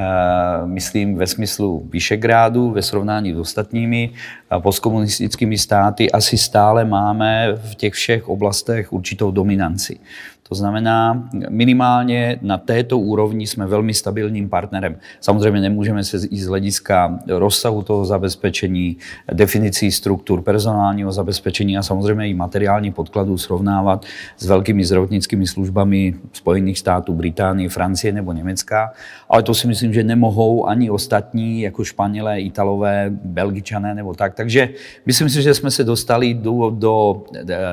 myslím 0.64 1.16
ve 1.16 1.26
smyslu 1.26 1.88
Vyšegrádu, 1.92 2.70
ve 2.70 2.82
srovnání 2.82 3.34
s 3.34 3.38
ostatními 3.38 4.10
postkomunistickými 4.62 5.58
státy, 5.58 6.12
asi 6.12 6.38
stále 6.38 6.84
máme 6.84 7.52
v 7.54 7.74
těch 7.74 7.92
všech 7.92 8.28
oblastech 8.28 8.92
určitou 8.92 9.30
dominanci. 9.30 9.98
To 10.48 10.54
znamená, 10.54 11.28
minimálně 11.48 12.38
na 12.42 12.58
této 12.58 12.98
úrovni 12.98 13.46
jsme 13.46 13.66
velmi 13.66 13.94
stabilním 13.94 14.48
partnerem. 14.48 14.96
Samozřejmě 15.20 15.60
nemůžeme 15.60 16.04
se 16.04 16.16
i 16.30 16.36
z 16.36 16.46
hlediska 16.46 17.18
rozsahu 17.28 17.82
toho 17.82 18.04
zabezpečení, 18.04 18.96
definicí 19.32 19.92
struktur 19.92 20.42
personálního 20.42 21.12
zabezpečení 21.12 21.78
a 21.78 21.82
samozřejmě 21.82 22.28
i 22.28 22.34
materiální 22.34 22.92
podkladů 22.92 23.38
srovnávat 23.38 24.04
s 24.36 24.46
velkými 24.46 24.84
zdravotnickými 24.84 25.46
službami 25.46 26.14
Spojených 26.32 26.78
států, 26.78 27.14
Británie, 27.14 27.68
Francie 27.68 28.12
nebo 28.12 28.32
Německa. 28.32 28.92
Ale 29.28 29.42
to 29.42 29.54
si 29.54 29.66
myslím, 29.66 29.92
že 29.92 30.04
nemohou 30.04 30.66
ani 30.66 30.90
ostatní, 30.90 31.60
jako 31.60 31.84
Španělé, 31.84 32.40
Italové, 32.40 33.10
Belgičané 33.10 33.94
nebo 33.94 34.14
tak. 34.14 34.34
Takže 34.34 34.68
myslím 35.06 35.28
si, 35.28 35.42
že 35.42 35.54
jsme 35.54 35.70
se 35.70 35.84
dostali 35.84 36.34
do, 36.34 36.70
do 36.70 37.24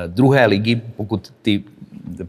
druhé 0.08 0.46
ligy, 0.46 0.82
pokud 0.98 1.34
ty 1.42 1.64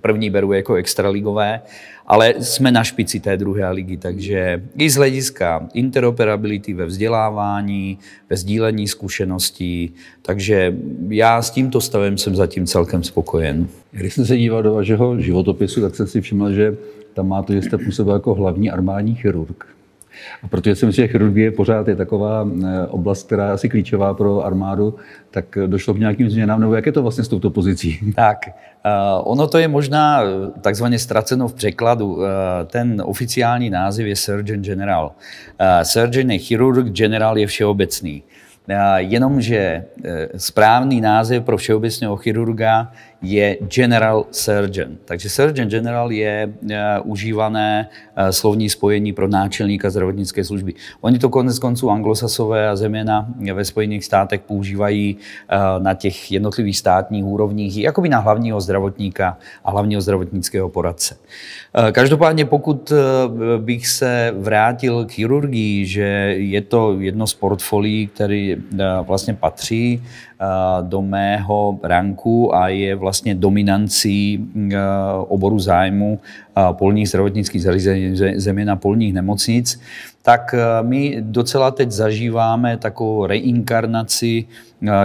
první 0.00 0.30
beru 0.30 0.52
jako 0.52 0.74
extraligové, 0.74 1.60
ale 2.06 2.34
jsme 2.38 2.72
na 2.72 2.84
špici 2.84 3.20
té 3.20 3.36
druhé 3.36 3.70
ligy, 3.70 3.96
takže 3.96 4.62
i 4.76 4.90
z 4.90 4.96
hlediska 4.96 5.68
interoperability 5.74 6.74
ve 6.74 6.86
vzdělávání, 6.86 7.98
ve 8.30 8.36
sdílení 8.36 8.88
zkušeností, 8.88 9.94
takže 10.22 10.74
já 11.08 11.42
s 11.42 11.50
tímto 11.50 11.80
stavem 11.80 12.18
jsem 12.18 12.36
zatím 12.36 12.66
celkem 12.66 13.02
spokojen. 13.02 13.68
Když 13.90 14.14
jsem 14.14 14.26
se 14.26 14.36
díval 14.36 14.62
do 14.62 14.74
vašeho 14.74 15.20
životopisu, 15.20 15.80
tak 15.80 15.96
jsem 15.96 16.06
si 16.06 16.20
všiml, 16.20 16.52
že 16.52 16.76
tam 17.14 17.28
máte, 17.28 17.52
že 17.52 17.62
jste 17.62 17.78
působil 17.78 18.14
jako 18.14 18.34
hlavní 18.34 18.70
armádní 18.70 19.14
chirurg. 19.14 19.73
A 20.42 20.48
protože 20.48 20.76
si 20.76 20.86
myslím, 20.86 21.06
že 21.06 21.12
chirurgie 21.12 21.50
pořád 21.50 21.88
je 21.88 21.96
taková 21.96 22.48
eh, 22.48 22.86
oblast, 22.86 23.26
která 23.26 23.46
je 23.46 23.52
asi 23.52 23.68
klíčová 23.68 24.14
pro 24.14 24.44
armádu, 24.46 24.94
tak 25.30 25.58
došlo 25.66 25.94
k 25.94 25.98
nějakým 25.98 26.30
změnám, 26.30 26.60
nebo 26.60 26.74
jak 26.74 26.86
je 26.86 26.92
to 26.92 27.02
vlastně 27.02 27.24
s 27.24 27.28
touto 27.28 27.50
pozicí? 27.50 27.98
Tak, 28.14 28.38
uh, 28.48 29.32
ono 29.32 29.46
to 29.46 29.58
je 29.58 29.68
možná 29.68 30.22
takzvaně 30.60 30.98
ztraceno 30.98 31.48
v 31.48 31.54
překladu. 31.54 32.18
Ten 32.66 33.02
oficiální 33.06 33.70
název 33.70 34.06
je 34.06 34.16
Surgeon 34.16 34.62
General. 34.62 35.12
Surgeon 35.82 36.30
je 36.30 36.38
chirurg, 36.38 36.86
general 36.86 37.38
je 37.38 37.46
všeobecný. 37.46 38.22
Jenomže 38.96 39.84
správný 40.36 41.00
název 41.00 41.44
pro 41.44 41.56
všeobecného 41.56 42.16
chirurga 42.16 42.92
je 43.24 43.58
General 43.74 44.26
Surgeon. 44.30 44.96
Takže 45.04 45.30
Surgeon 45.30 45.68
General 45.68 46.12
je 46.12 46.52
užívané 47.04 47.88
slovní 48.30 48.70
spojení 48.70 49.12
pro 49.12 49.28
náčelníka 49.28 49.90
zdravotnické 49.90 50.44
služby. 50.44 50.74
Oni 51.00 51.18
to 51.18 51.28
konec 51.28 51.58
konců 51.58 51.90
anglosasové 51.90 52.68
a 52.68 52.76
zeměna 52.76 53.26
ve 53.54 53.64
Spojených 53.64 54.04
státech 54.04 54.40
používají 54.40 55.16
na 55.78 55.94
těch 55.94 56.32
jednotlivých 56.32 56.78
státních 56.78 57.24
úrovních, 57.24 57.76
jakoby 57.76 58.08
na 58.08 58.18
hlavního 58.18 58.60
zdravotníka 58.60 59.38
a 59.64 59.70
hlavního 59.70 60.00
zdravotnického 60.00 60.68
poradce. 60.68 61.16
Každopádně 61.92 62.44
pokud 62.44 62.92
bych 63.58 63.88
se 63.88 64.32
vrátil 64.36 65.04
k 65.04 65.12
chirurgii, 65.12 65.86
že 65.86 66.34
je 66.38 66.60
to 66.60 66.96
jedno 67.00 67.26
z 67.26 67.34
portfolií, 67.34 68.06
který 68.06 68.56
vlastně 69.02 69.34
patří 69.34 70.02
do 70.82 71.02
mého 71.02 71.78
ranku 71.82 72.54
a 72.54 72.68
je 72.68 72.94
vlastně 72.94 73.34
dominancí 73.34 74.46
oboru 75.28 75.58
zájmu 75.58 76.18
polních 76.72 77.08
zdravotnických 77.08 77.62
zařízení, 77.62 78.16
země 78.36 78.64
na 78.64 78.76
polních 78.76 79.14
nemocnic, 79.14 79.80
tak 80.22 80.54
my 80.82 81.16
docela 81.20 81.70
teď 81.70 81.90
zažíváme 81.90 82.76
takovou 82.76 83.26
reinkarnaci 83.26 84.44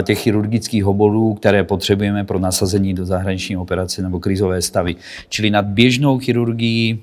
těch 0.03 0.19
chirurgických 0.19 0.87
oborů, 0.87 1.33
které 1.33 1.63
potřebujeme 1.63 2.23
pro 2.23 2.39
nasazení 2.39 2.93
do 2.93 3.05
zahraniční 3.05 3.57
operace 3.57 4.01
nebo 4.01 4.19
krizové 4.19 4.61
stavy. 4.61 4.95
Čili 5.29 5.49
nad 5.49 5.65
běžnou 5.65 6.19
chirurgií 6.19 6.99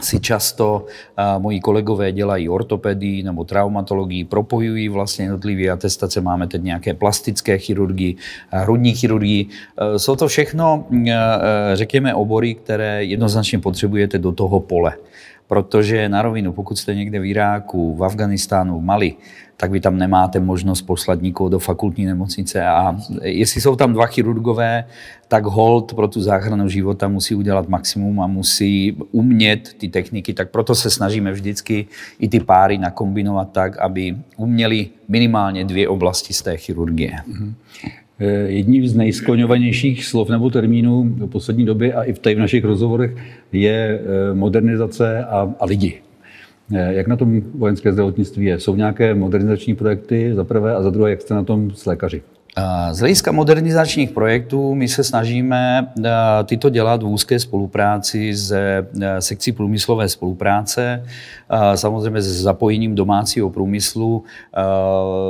si 0.00 0.20
často 0.20 0.86
uh, 0.86 1.42
moji 1.42 1.60
kolegové 1.60 2.12
dělají 2.12 2.48
ortopedii 2.48 3.22
nebo 3.22 3.44
traumatologii, 3.44 4.24
propojují 4.24 4.88
vlastně 4.88 5.24
jednotlivé 5.24 5.68
atestace. 5.68 6.20
Máme 6.20 6.46
teď 6.46 6.62
nějaké 6.62 6.94
plastické 6.94 7.58
chirurgii, 7.58 8.16
hrudní 8.48 8.94
chirurgii. 8.94 9.46
Uh, 9.46 9.96
jsou 9.96 10.16
to 10.16 10.28
všechno, 10.28 10.86
uh, 10.90 10.98
řekněme, 11.74 12.14
obory, 12.14 12.54
které 12.54 13.04
jednoznačně 13.04 13.58
potřebujete 13.58 14.18
do 14.18 14.32
toho 14.32 14.60
pole. 14.60 14.92
Protože 15.46 16.08
na 16.08 16.22
rovinu, 16.22 16.52
pokud 16.52 16.78
jste 16.78 16.94
někde 16.94 17.20
v 17.20 17.24
Iráku, 17.24 17.96
v 17.96 18.04
Afganistánu, 18.04 18.78
v 18.78 18.82
Mali, 18.82 19.14
tak 19.56 19.70
vy 19.70 19.80
tam 19.80 19.98
nemáte 19.98 20.40
možnost 20.40 20.82
poslat 20.82 21.22
nikoho 21.22 21.48
do 21.48 21.58
fakultní 21.58 22.06
nemocnice. 22.06 22.66
A 22.66 22.96
jestli 23.22 23.60
jsou 23.60 23.76
tam 23.76 23.92
dva 23.92 24.06
chirurgové, 24.06 24.84
tak 25.28 25.44
hold 25.44 25.94
pro 25.94 26.08
tu 26.08 26.22
záchranu 26.22 26.68
života 26.68 27.08
musí 27.08 27.34
udělat 27.34 27.68
maximum 27.68 28.20
a 28.20 28.26
musí 28.26 28.96
umět 29.12 29.74
ty 29.78 29.88
techniky. 29.88 30.34
Tak 30.34 30.50
proto 30.50 30.74
se 30.74 30.90
snažíme 30.90 31.32
vždycky 31.32 31.86
i 32.18 32.28
ty 32.28 32.40
páry 32.40 32.78
nakombinovat 32.78 33.52
tak, 33.52 33.78
aby 33.78 34.16
uměli 34.36 34.88
minimálně 35.08 35.64
dvě 35.64 35.88
oblasti 35.88 36.34
z 36.34 36.42
té 36.42 36.56
chirurgie. 36.56 37.16
Mm-hmm. 37.28 37.52
Jedním 38.46 38.88
z 38.88 38.94
nejskloňovanějších 38.94 40.04
slov 40.04 40.28
nebo 40.28 40.50
termínů 40.50 41.02
v 41.02 41.26
poslední 41.26 41.64
době 41.64 41.92
a 41.92 42.02
i 42.02 42.12
v, 42.12 42.18
v 42.18 42.38
našich 42.38 42.64
rozhovorech 42.64 43.16
je 43.52 44.00
eh, 44.00 44.34
modernizace 44.34 45.24
a, 45.24 45.54
a 45.60 45.64
lidi. 45.64 46.00
Eh, 46.72 46.94
jak 46.94 47.06
na 47.06 47.16
tom 47.16 47.40
vojenské 47.54 47.92
zdravotnictví 47.92 48.44
je? 48.44 48.60
Jsou 48.60 48.76
nějaké 48.76 49.14
modernizační 49.14 49.74
projekty 49.74 50.34
za 50.34 50.44
prvé 50.44 50.74
a 50.74 50.82
za 50.82 50.90
druhé, 50.90 51.10
jak 51.10 51.22
jste 51.22 51.34
na 51.34 51.44
tom 51.44 51.70
s 51.70 51.86
lékaři? 51.86 52.22
Z 52.92 52.98
hlediska 52.98 53.32
modernizačních 53.32 54.10
projektů 54.10 54.74
my 54.74 54.88
se 54.88 55.04
snažíme 55.04 55.92
tyto 56.44 56.70
dělat 56.70 57.02
v 57.02 57.06
úzké 57.06 57.38
spolupráci 57.38 58.34
eh, 58.52 58.84
sekcí 59.20 59.52
průmyslové 59.52 60.08
spolupráce, 60.08 61.06
samozřejmě 61.74 62.22
s 62.22 62.42
zapojením 62.42 62.94
domácího 62.94 63.50
průmyslu. 63.50 64.24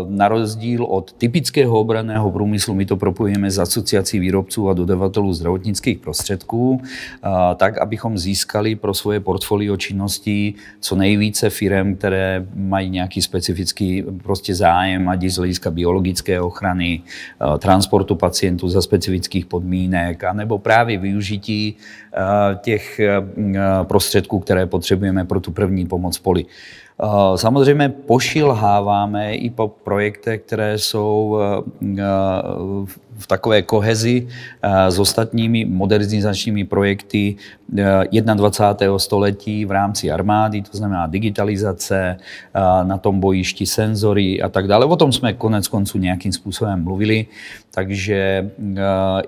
Na 0.09 0.29
rozdíl 0.29 0.85
od 0.85 1.13
typického 1.13 1.81
obraného 1.81 2.31
průmyslu 2.31 2.75
my 2.75 2.87
to 2.87 2.97
propojíme 2.97 3.51
s 3.51 3.59
asociací 3.59 4.19
výrobců 4.19 4.69
a 4.69 4.75
dodavatelů 4.75 5.33
zdravotnických 5.33 5.99
prostředků, 5.99 6.81
tak, 7.57 7.79
abychom 7.79 8.19
získali 8.19 8.77
pro 8.77 8.95
svoje 8.95 9.21
portfolio 9.21 9.77
činností 9.77 10.55
co 10.81 10.97
nejvíce 10.97 11.51
firm, 11.51 11.97
které 11.97 12.47
mají 12.55 12.91
nějaký 12.91 13.23
specifický 13.23 14.05
prostě 14.23 14.55
zájem, 14.55 15.09
ať 15.09 15.25
z 15.25 15.37
hlediska 15.37 15.71
biologické 15.71 16.41
ochrany, 16.41 17.03
transportu 17.59 18.15
pacientů 18.15 18.69
za 18.69 18.83
specifických 18.83 19.47
podmínek, 19.47 20.25
anebo 20.25 20.59
právě 20.59 20.99
využití 20.99 21.77
eh, 21.77 22.19
těch 22.63 23.01
eh, 23.01 23.23
prostředků, 23.83 24.41
které 24.41 24.67
potřebujeme 24.67 25.25
pro 25.25 25.41
tu 25.41 25.53
první 25.53 25.87
pomoc 25.87 26.19
poli. 26.19 26.45
Samozřejmě 27.37 27.89
pošilháváme 27.89 29.35
i 29.35 29.51
po 29.51 29.69
projektech, 29.69 30.43
které 30.43 30.79
jsou 30.79 31.39
v 33.19 33.27
takové 33.27 33.63
kohezi 33.63 34.29
s 34.89 34.99
ostatními 34.99 35.65
modernizačními 35.65 36.65
projekty 36.65 37.37
21. 37.69 38.99
století 38.99 39.65
v 39.65 39.71
rámci 39.71 40.11
armády, 40.11 40.63
to 40.63 40.77
znamená 40.77 41.07
digitalizace, 41.07 42.17
na 42.83 42.99
tom 42.99 43.21
bojišti 43.21 43.67
senzory 43.67 44.43
a 44.43 44.49
tak 44.49 44.67
dále. 44.67 44.87
O 44.87 44.97
tom 44.97 45.13
jsme 45.13 45.33
konec 45.33 45.69
konců 45.69 45.99
nějakým 45.99 46.33
způsobem 46.33 46.85
mluvili, 46.85 47.27
takže 47.75 48.51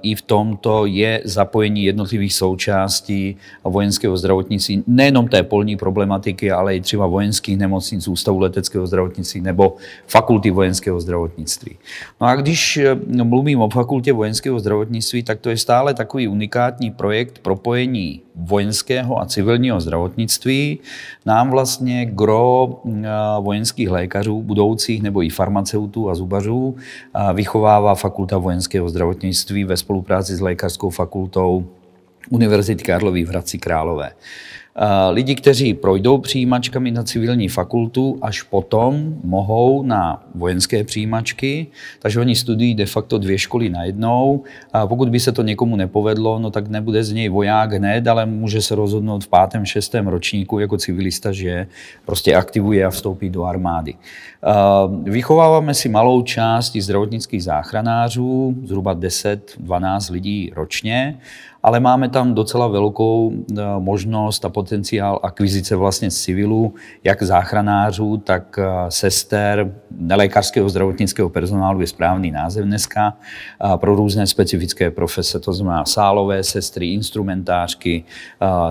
i 0.03 0.14
v 0.14 0.22
tomto 0.22 0.87
je 0.87 1.20
zapojení 1.25 1.85
jednotlivých 1.85 2.35
součástí 2.35 3.37
vojenského 3.64 4.16
zdravotnictví, 4.16 4.85
nejenom 4.87 5.29
té 5.29 5.42
polní 5.42 5.77
problematiky, 5.77 6.51
ale 6.51 6.77
i 6.77 6.81
třeba 6.81 7.07
vojenských 7.07 7.59
nemocnic, 7.59 8.09
ústavu 8.09 8.38
leteckého 8.38 8.87
zdravotnictví 8.87 9.40
nebo 9.40 9.77
fakulty 10.07 10.51
vojenského 10.51 11.01
zdravotnictví. 11.01 11.77
No 12.20 12.27
a 12.27 12.35
když 12.37 12.79
mluvím 13.22 13.61
o 13.61 13.68
fakultě 13.76 14.12
vojenského 14.12 14.58
zdravotnictví, 14.58 15.22
tak 15.22 15.40
to 15.40 15.50
je 15.50 15.56
stále 15.56 15.94
takový 15.94 16.28
unikátní 16.28 16.90
projekt 16.90 17.38
propojení 17.44 18.22
vojenského 18.34 19.20
a 19.20 19.26
civilního 19.26 19.80
zdravotnictví. 19.80 20.78
Nám 21.26 21.50
vlastně 21.50 22.06
gro 22.06 22.80
vojenských 23.40 23.90
lékařů, 23.90 24.42
budoucích 24.42 25.02
nebo 25.02 25.22
i 25.22 25.28
farmaceutů 25.28 26.10
a 26.10 26.14
zubařů 26.14 26.76
vychovává 27.34 27.94
fakulta 27.94 28.38
vojenského 28.38 28.88
zdravotnictví 28.88 29.64
ve 29.64 29.76
spolupráci 29.76 30.36
s 30.36 30.40
lékařskou 30.40 30.90
fakultou 30.90 31.66
Univerzity 32.30 32.84
Karlovy 32.84 33.24
v 33.24 33.28
Hradci 33.28 33.58
Králové. 33.58 34.10
Lidi, 35.10 35.34
kteří 35.34 35.74
projdou 35.74 36.18
přijímačkami 36.18 36.90
na 36.90 37.02
civilní 37.02 37.48
fakultu, 37.48 38.18
až 38.22 38.42
potom 38.42 39.14
mohou 39.24 39.82
na 39.82 40.22
vojenské 40.34 40.84
přijímačky, 40.84 41.66
takže 41.98 42.20
oni 42.20 42.36
studují 42.36 42.74
de 42.74 42.86
facto 42.86 43.18
dvě 43.18 43.38
školy 43.38 43.68
najednou. 43.68 44.42
A 44.72 44.86
pokud 44.86 45.08
by 45.08 45.20
se 45.20 45.32
to 45.32 45.42
někomu 45.42 45.76
nepovedlo, 45.76 46.38
no 46.38 46.50
tak 46.50 46.68
nebude 46.68 47.04
z 47.04 47.12
něj 47.12 47.28
voják 47.28 47.72
hned, 47.72 48.06
ale 48.06 48.26
může 48.26 48.62
se 48.62 48.74
rozhodnout 48.74 49.24
v 49.24 49.28
pátém, 49.28 49.64
šestém 49.64 50.06
ročníku 50.06 50.58
jako 50.58 50.78
civilista, 50.78 51.32
že 51.32 51.66
prostě 52.04 52.34
aktivuje 52.34 52.84
a 52.84 52.90
vstoupí 52.90 53.30
do 53.30 53.44
armády. 53.44 53.94
Vychováváme 55.02 55.74
si 55.74 55.88
malou 55.88 56.22
část 56.22 56.76
zdravotnických 56.76 57.44
záchranářů, 57.44 58.54
zhruba 58.64 58.94
10-12 58.94 60.12
lidí 60.12 60.52
ročně 60.56 61.18
ale 61.66 61.81
máme 61.81 62.09
tam 62.09 62.35
docela 62.35 62.66
velkou 62.66 63.33
eh, 63.35 63.62
možnost 63.79 64.44
a 64.44 64.48
potenciál 64.48 65.20
akvizice 65.22 65.76
vlastně 65.76 66.11
z 66.11 66.22
civilu, 66.22 66.74
jak 67.05 67.22
záchranářů, 67.22 68.16
tak 68.16 68.59
eh, 68.59 68.66
sester, 68.88 69.74
nelékařského 69.90 70.68
zdravotnického 70.68 71.29
personálu 71.29 71.81
je 71.81 71.87
správný 71.87 72.31
název 72.31 72.64
dneska, 72.64 73.16
pro 73.76 73.94
různé 73.94 74.26
specifické 74.26 74.90
profese, 74.90 75.40
to 75.40 75.52
znamená 75.52 75.85
sálové 75.85 76.42
sestry, 76.42 76.92
instrumentářky, 76.92 78.05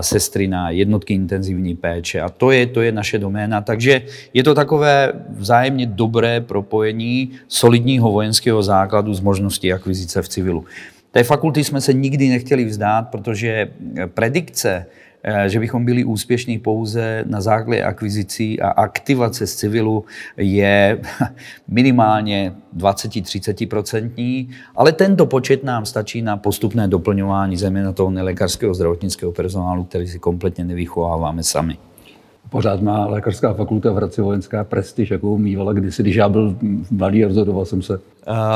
sestry 0.00 0.48
na 0.48 0.70
jednotky 0.70 1.14
intenzivní 1.14 1.76
péče 1.76 2.20
a 2.20 2.28
to 2.28 2.50
je, 2.50 2.66
to 2.66 2.80
je 2.80 2.92
naše 2.92 3.18
doména, 3.18 3.60
takže 3.60 4.02
je 4.34 4.42
to 4.42 4.54
takové 4.54 5.12
vzájemně 5.30 5.86
dobré 5.86 6.40
propojení 6.40 7.30
solidního 7.48 8.12
vojenského 8.12 8.62
základu 8.62 9.14
s 9.14 9.20
možností 9.20 9.72
akvizice 9.72 10.22
v 10.22 10.28
civilu. 10.28 10.64
Té 11.16 11.24
fakulty 11.24 11.64
jsme 11.64 11.80
se 11.80 11.92
nikdy 11.92 12.28
nechtěli 12.28 12.64
vzdát, 12.64 13.08
protože 13.08 13.70
eh, 13.96 14.06
predikce, 14.06 14.86
eh, 15.22 15.48
že 15.48 15.60
bychom 15.60 15.84
byli 15.84 16.04
úspěšní 16.04 16.58
pouze 16.58 17.24
na 17.26 17.40
základě 17.40 17.82
akvizicí 17.82 18.60
a 18.60 18.68
aktivace 18.68 19.46
z 19.46 19.56
civilu 19.56 20.04
je 20.36 21.00
minimálně 21.68 22.52
20-30%, 22.76 24.48
ale 24.76 24.92
tento 24.92 25.26
počet 25.26 25.64
nám 25.64 25.86
stačí 25.86 26.22
na 26.22 26.36
postupné 26.36 26.88
doplňování 26.88 27.56
země 27.56 27.92
toho 27.92 28.10
nelékařského 28.10 28.74
zdravotnického 28.74 29.32
personálu, 29.32 29.84
který 29.84 30.08
si 30.08 30.18
kompletně 30.18 30.64
nevychováváme 30.64 31.42
sami. 31.42 31.78
Pořád 32.50 32.82
má 32.82 33.06
lékařská 33.06 33.54
fakulta 33.54 33.92
v 33.92 33.94
Hradci 33.96 34.22
vojenská 34.22 34.64
prestiž, 34.64 35.10
jakou 35.10 35.38
mývala 35.38 35.72
kdysi, 35.72 36.02
když 36.02 36.16
já 36.16 36.28
byl 36.28 36.56
mladý 36.90 37.24
a 37.24 37.28
rozhodoval 37.28 37.64
jsem 37.64 37.82
se. 37.82 38.00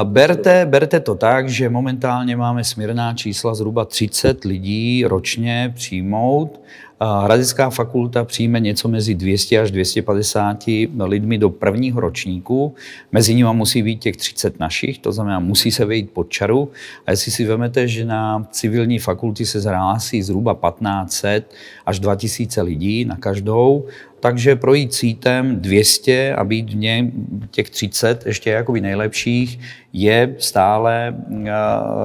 Berte, 0.04 0.66
berte 0.66 1.00
to 1.00 1.14
tak, 1.14 1.48
že 1.48 1.68
momentálně 1.68 2.36
máme 2.36 2.64
směrná 2.64 3.14
čísla 3.14 3.54
zhruba 3.54 3.84
30 3.84 4.44
lidí 4.44 5.04
ročně 5.04 5.72
přijmout. 5.74 6.60
Hradecká 7.02 7.70
fakulta 7.70 8.24
přijme 8.24 8.60
něco 8.60 8.88
mezi 8.88 9.14
200 9.14 9.60
až 9.60 9.70
250 9.70 10.64
lidmi 10.98 11.38
do 11.38 11.50
prvního 11.50 12.00
ročníku. 12.00 12.74
Mezi 13.12 13.34
nimi 13.34 13.48
musí 13.52 13.82
být 13.82 13.96
těch 13.96 14.16
30 14.16 14.60
našich, 14.60 14.98
to 14.98 15.12
znamená, 15.12 15.38
musí 15.38 15.70
se 15.70 15.84
vejít 15.84 16.10
pod 16.10 16.28
čaru. 16.28 16.70
A 17.06 17.10
jestli 17.10 17.32
si 17.32 17.44
vezmete, 17.44 17.88
že 17.88 18.04
na 18.04 18.48
civilní 18.50 18.98
fakulty 18.98 19.46
se 19.46 19.60
zhlásí 19.60 20.22
zhruba 20.22 20.54
1500 20.54 21.54
až 21.86 22.00
2000 22.00 22.62
lidí 22.62 23.04
na 23.04 23.16
každou, 23.16 23.86
takže 24.20 24.56
projít 24.56 24.94
sítem 24.94 25.60
200 25.60 26.34
a 26.34 26.44
být 26.44 26.70
v 26.70 26.76
něm 26.76 27.12
těch 27.50 27.70
30 27.70 28.26
ještě 28.26 28.50
jakoby 28.50 28.80
nejlepších 28.80 29.58
je 29.92 30.34
stále 30.38 31.14
uh, 31.28 31.46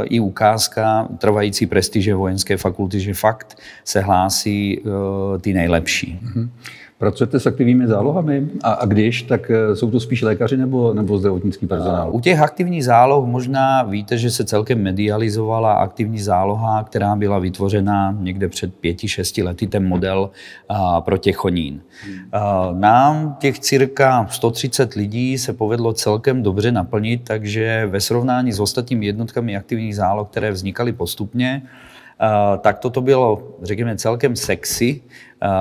i 0.03 0.19
ukázka 0.19 1.07
trvající 1.17 1.65
prestiže 1.65 2.15
vojenské 2.15 2.57
fakulty, 2.57 2.99
že 2.99 3.13
fakt 3.13 3.57
se 3.83 4.01
hlásí 4.01 4.79
uh, 4.79 4.91
ty 5.41 5.53
nejlepší. 5.53 6.19
Mm-hmm. 6.23 6.49
Pracujete 7.05 7.39
s 7.39 7.47
aktivními 7.47 7.87
zálohami? 7.87 8.47
A, 8.63 8.71
a 8.71 8.85
když, 8.85 9.21
tak 9.21 9.51
eh, 9.51 9.75
jsou 9.75 9.91
to 9.91 9.99
spíš 9.99 10.21
lékaři 10.21 10.57
nebo, 10.57 10.93
nebo 10.93 11.17
zdravotnický 11.17 11.67
personál? 11.67 12.09
U 12.11 12.19
těch 12.19 12.39
aktivních 12.39 12.85
záloh 12.85 13.25
možná 13.25 13.83
víte, 13.83 14.17
že 14.17 14.31
se 14.31 14.45
celkem 14.45 14.83
medializovala 14.83 15.73
aktivní 15.73 16.19
záloha, 16.19 16.83
která 16.83 17.15
byla 17.15 17.39
vytvořena 17.39 18.17
někde 18.19 18.49
před 18.49 18.75
pěti, 18.75 19.07
šesti 19.07 19.43
lety, 19.43 19.67
ten 19.67 19.87
model 19.87 20.29
a, 20.69 21.01
pro 21.01 21.17
Těchonín. 21.17 21.81
Hmm. 22.05 22.81
Nám 22.81 23.35
těch 23.39 23.59
cirka 23.59 24.27
130 24.29 24.93
lidí 24.93 25.37
se 25.37 25.53
povedlo 25.53 25.93
celkem 25.93 26.43
dobře 26.43 26.71
naplnit, 26.71 27.21
takže 27.23 27.87
ve 27.91 28.01
srovnání 28.01 28.51
s 28.51 28.59
ostatními 28.59 29.05
jednotkami 29.05 29.57
aktivních 29.57 29.95
záloh, 29.95 30.27
které 30.27 30.51
vznikaly 30.51 30.93
postupně, 30.93 31.61
tak 32.61 32.79
toto 32.79 33.01
bylo, 33.01 33.47
řekněme, 33.61 33.97
celkem 33.97 34.35
sexy 34.35 35.01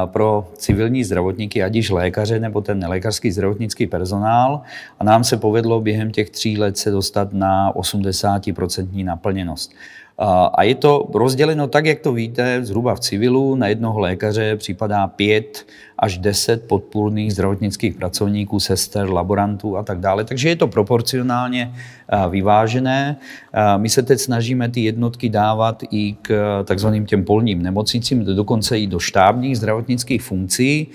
pro 0.07 0.49
civilní 0.57 1.05
zdravotníky, 1.05 1.63
ať 1.63 1.75
již 1.75 1.91
lékaře 1.91 2.41
nebo 2.41 2.61
ten 2.61 2.79
nelékařský 2.79 3.31
zdravotnický 3.31 3.87
personál. 3.87 4.61
A 5.01 5.05
nám 5.05 5.25
se 5.25 5.37
povedlo 5.37 5.81
během 5.81 6.11
těch 6.11 6.31
tří 6.31 6.59
let 6.59 6.79
se 6.79 6.91
dostat 6.91 7.33
na 7.33 7.73
80% 7.73 9.05
naplněnost. 9.05 9.73
A 10.19 10.63
je 10.63 10.75
to 10.75 11.11
rozděleno 11.15 11.67
tak, 11.67 11.87
jak 11.87 12.01
to 12.01 12.13
víte, 12.13 12.65
zhruba 12.65 12.95
v 12.95 13.01
civilu 13.01 13.55
na 13.55 13.69
jednoho 13.69 14.01
lékaře 14.01 14.57
připadá 14.57 15.07
pět 15.07 15.67
až 15.99 16.19
deset 16.19 16.69
podpůrných 16.69 17.33
zdravotnických 17.33 17.95
pracovníků, 17.95 18.61
sester, 18.61 19.11
laborantů 19.11 19.77
a 19.77 19.83
tak 19.83 20.01
dále. 20.01 20.25
Takže 20.25 20.49
je 20.49 20.57
to 20.57 20.69
proporcionálně 20.69 21.75
vyvážené. 22.31 23.17
My 23.77 23.89
se 23.89 24.03
teď 24.03 24.21
snažíme 24.21 24.69
ty 24.69 24.81
jednotky 24.81 25.29
dávat 25.29 25.83
i 25.91 26.17
k 26.23 26.63
takzvaným 26.65 27.07
těm 27.07 27.25
polním 27.25 27.63
nemocnicím, 27.63 28.25
dokonce 28.25 28.81
i 28.81 28.87
do 28.87 28.99
štábních 28.99 29.57
zdravotnických 29.57 30.23
funkcí. 30.23 30.87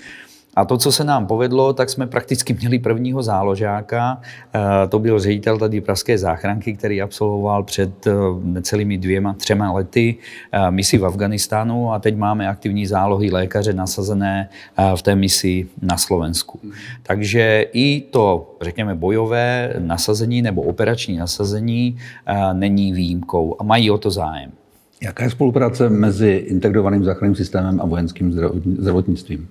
A 0.54 0.64
to, 0.64 0.78
co 0.78 0.92
se 0.92 1.04
nám 1.04 1.26
povedlo, 1.26 1.72
tak 1.72 1.90
jsme 1.90 2.06
prakticky 2.06 2.54
měli 2.54 2.78
prvního 2.78 3.22
záložáka. 3.22 4.20
Eh, 4.54 4.88
to 4.88 4.98
byl 4.98 5.20
ředitel 5.20 5.58
tady 5.58 5.80
Pražské 5.80 6.18
záchranky, 6.18 6.74
který 6.74 7.02
absolvoval 7.02 7.62
před 7.62 8.06
eh, 8.06 8.12
necelými 8.42 8.98
dvěma, 8.98 9.32
třema 9.32 9.72
lety 9.72 10.16
eh, 10.52 10.70
misi 10.70 10.98
v 10.98 11.06
Afganistánu 11.06 11.92
a 11.92 11.98
teď 11.98 12.16
máme 12.16 12.48
aktivní 12.48 12.86
zálohy 12.86 13.30
lékaře 13.30 13.72
nasazené 13.72 14.48
v 14.94 15.02
té 15.02 15.16
misi 15.16 15.68
na 15.82 15.96
Slovensku. 15.96 16.60
Takže 17.02 17.66
i 17.72 18.00
to, 18.00 18.56
řekněme, 18.60 18.94
bojové 18.94 19.74
nasazení 19.78 20.42
nebo 20.42 20.62
operační 20.62 21.16
nasazení 21.16 21.98
není 22.52 22.92
výjimkou 22.92 23.56
a 23.58 23.64
mají 23.64 23.90
o 23.90 23.98
to 23.98 24.10
zájem. 24.10 24.50
Jaká 25.02 25.24
je 25.24 25.30
spolupráce 25.30 25.88
mezi 25.88 26.30
integrovaným 26.30 27.04
záchranným 27.04 27.36
systémem 27.36 27.80
a 27.80 27.86
vojenským 27.86 28.32
zdravotnictvím? 28.78 29.48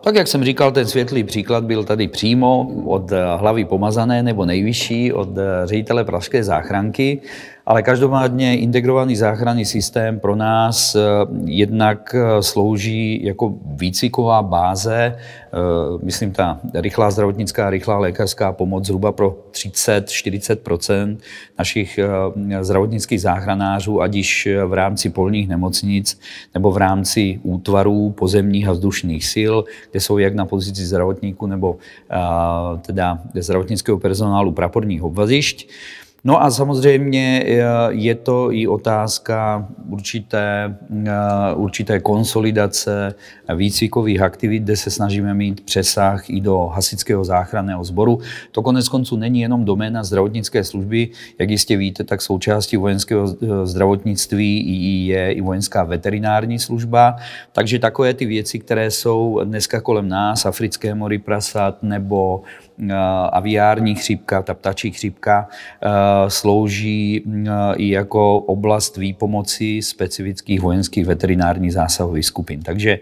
Tak, 0.00 0.14
jak 0.14 0.28
jsem 0.28 0.44
říkal, 0.44 0.72
ten 0.72 0.86
světlý 0.86 1.24
příklad 1.24 1.64
byl 1.64 1.84
tady 1.84 2.08
přímo 2.08 2.68
od 2.86 3.10
hlavy 3.36 3.64
pomazané 3.64 4.22
nebo 4.22 4.44
nejvyšší, 4.44 5.12
od 5.12 5.28
ředitele 5.64 6.04
Pražské 6.04 6.44
záchranky, 6.44 7.20
ale 7.66 7.82
každopádně 7.82 8.58
integrovaný 8.58 9.16
záchranný 9.16 9.64
systém 9.64 10.20
pro 10.20 10.36
nás 10.36 10.94
eh, 10.94 11.00
jednak 11.44 12.14
eh, 12.14 12.42
slouží 12.42 13.24
jako 13.24 13.54
výcviková 13.64 14.42
báze, 14.42 15.16
eh, 15.16 15.56
myslím 16.02 16.32
ta 16.32 16.60
rychlá 16.74 17.10
zdravotnická, 17.10 17.70
rychlá 17.70 17.98
lékařská 17.98 18.52
pomoc 18.52 18.86
zhruba 18.86 19.12
pro 19.12 19.36
30-40% 19.52 21.16
našich 21.58 21.98
zdravotnických 22.60 23.20
záchranářů, 23.20 24.02
ať 24.02 24.14
již 24.14 24.48
v 24.66 24.72
rámci 24.72 25.10
polních 25.10 25.48
nemocnic 25.48 26.20
nebo 26.54 26.70
v 26.70 26.76
rámci 26.76 27.40
útvarů 27.42 28.10
pozemních 28.10 28.68
a 28.68 28.72
vzdušných 28.72 29.26
sil, 29.34 29.54
kde 29.90 30.00
jsou 30.00 30.18
jak 30.18 30.34
na 30.34 30.46
pozici 30.46 30.86
zdravotníků 30.86 31.46
nebo 31.46 31.76
teda 32.86 33.18
zdravotnického 33.34 33.98
personálu 33.98 34.52
praporních 34.52 35.02
obvazišť. 35.02 35.68
No 36.24 36.42
a 36.42 36.50
samozřejmě 36.50 37.44
eh, 37.46 37.62
je 37.88 38.14
to 38.14 38.52
i 38.52 38.66
otázka 38.68 39.68
určité, 39.88 40.76
eh, 41.06 41.54
určité 41.54 42.00
konsolidace 42.00 43.14
výcvikových 43.56 44.20
aktivit, 44.22 44.62
kde 44.62 44.76
se 44.76 44.90
snažíme 44.90 45.34
mít 45.34 45.60
přesah 45.60 46.30
i 46.30 46.40
do 46.40 46.66
hasičského 46.66 47.24
záchranného 47.24 47.84
sboru. 47.84 48.18
To 48.52 48.62
konec 48.62 48.88
konců 48.88 49.16
není 49.16 49.40
jenom 49.40 49.64
doména 49.64 50.04
zdravotnické 50.04 50.64
služby, 50.64 51.08
jak 51.38 51.50
jistě 51.50 51.76
víte, 51.76 52.04
tak 52.04 52.22
součástí 52.22 52.76
vojenského 52.76 53.24
eh, 53.42 53.66
zdravotnictví 53.66 55.06
je 55.06 55.32
i 55.32 55.40
vojenská 55.40 55.84
veterinární 55.84 56.58
služba. 56.58 57.16
Takže 57.52 57.78
takové 57.78 58.14
ty 58.14 58.26
věci, 58.26 58.58
které 58.58 58.90
jsou 58.90 59.40
dneska 59.44 59.80
kolem 59.80 60.08
nás, 60.08 60.46
africké 60.46 60.94
mory 60.94 61.18
prasat 61.18 61.82
nebo 61.82 62.42
aviární 63.32 63.94
chřipka, 63.94 64.42
ta 64.42 64.54
ptačí 64.54 64.90
chřipka, 64.90 65.48
slouží 66.28 67.24
i 67.76 67.90
jako 67.90 68.38
oblast 68.38 68.96
výpomoci 68.96 69.82
specifických 69.82 70.60
vojenských 70.60 71.06
veterinárních 71.06 71.72
zásahových 71.72 72.26
skupin. 72.26 72.62
Takže 72.62 72.98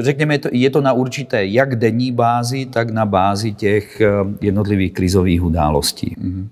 řekněme, 0.00 0.38
je 0.52 0.70
to 0.70 0.80
na 0.80 0.92
určité 0.92 1.46
jak 1.46 1.76
denní 1.76 2.12
bázi, 2.12 2.66
tak 2.66 2.90
na 2.90 3.06
bázi 3.06 3.52
těch 3.52 4.02
jednotlivých 4.40 4.92
krizových 4.92 5.44
událostí. 5.44 6.16
Mm-hmm. 6.20 6.48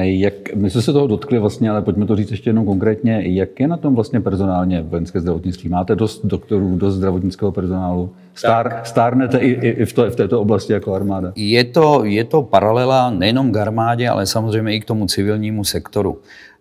Jak, 0.00 0.54
my 0.54 0.70
jsme 0.70 0.82
se 0.82 0.92
toho 0.92 1.06
dotkli 1.06 1.38
vlastně, 1.38 1.70
ale 1.70 1.82
pojďme 1.82 2.06
to 2.06 2.16
říct 2.16 2.30
ještě 2.30 2.50
jenom 2.50 2.66
konkrétně. 2.66 3.22
Jak 3.24 3.60
je 3.60 3.68
na 3.68 3.76
tom 3.76 3.94
vlastně 3.94 4.20
personálně 4.20 4.82
vojenské 4.82 5.20
zdravotnictví? 5.20 5.68
Máte 5.68 5.96
dost 5.96 6.26
doktorů, 6.26 6.76
dost 6.76 6.94
zdravotnického 6.94 7.52
personálu? 7.52 8.10
Stár, 8.34 8.80
stárnete 8.84 9.38
i, 9.38 9.50
i 9.50 9.84
v, 9.84 9.92
to, 9.92 10.10
v 10.10 10.16
této 10.16 10.40
oblasti 10.40 10.72
jako 10.72 10.94
armáda? 10.94 11.32
Je 11.36 11.64
to, 11.64 12.04
je 12.04 12.24
to 12.24 12.42
paralela 12.42 13.10
nejenom 13.10 13.52
k 13.52 13.56
armádě, 13.56 14.08
ale 14.08 14.26
samozřejmě 14.26 14.76
i 14.76 14.80
k 14.80 14.84
tomu 14.84 15.06
civilnímu 15.06 15.64
sektoru. 15.64 16.18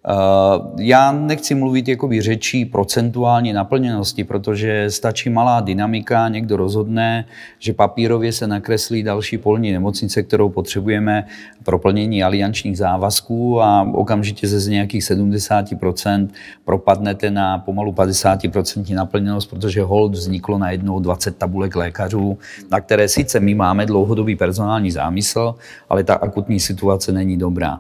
Eh, 0.07 0.13
já 0.77 1.11
nechci 1.11 1.55
mluvit 1.55 1.87
jakoby 1.87 2.21
řečí 2.21 2.65
procentuální 2.65 3.53
naplněnosti, 3.53 4.23
protože 4.23 4.91
stačí 4.91 5.29
malá 5.29 5.61
dynamika, 5.61 6.29
někdo 6.29 6.57
rozhodne, 6.57 7.25
že 7.59 7.73
papírově 7.73 8.31
se 8.31 8.47
nakreslí 8.47 9.03
další 9.03 9.37
polní 9.37 9.71
nemocnice, 9.71 10.23
kterou 10.23 10.49
potřebujeme 10.49 11.25
pro 11.63 11.79
plnění 11.79 12.23
aliančních 12.23 12.77
závazků 12.77 13.61
a 13.61 13.91
okamžitě 13.93 14.47
ze 14.47 14.59
z 14.59 14.67
nějakých 14.67 15.03
70% 15.03 16.27
propadnete 16.65 17.31
na 17.31 17.57
pomalu 17.57 17.91
50% 17.91 18.95
naplněnost, 18.95 19.49
protože 19.49 19.81
hold 19.81 20.11
vzniklo 20.11 20.57
na 20.57 20.71
jednou 20.71 20.99
20 20.99 21.37
tabulek 21.37 21.75
lékařů, 21.75 22.37
na 22.71 22.81
které 22.81 23.07
sice 23.07 23.39
my 23.39 23.55
máme 23.55 23.85
dlouhodobý 23.85 24.35
personální 24.35 24.91
zámysl, 24.91 25.55
ale 25.89 26.03
ta 26.03 26.13
akutní 26.13 26.59
situace 26.59 27.11
není 27.11 27.37
dobrá. 27.37 27.79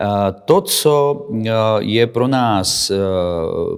Eh, 0.00 0.32
to, 0.44 0.60
co 0.60 1.26
eh, 1.46 1.50
je 1.78 2.06
pro 2.06 2.28
nás 2.28 2.90
eh, 2.90 2.96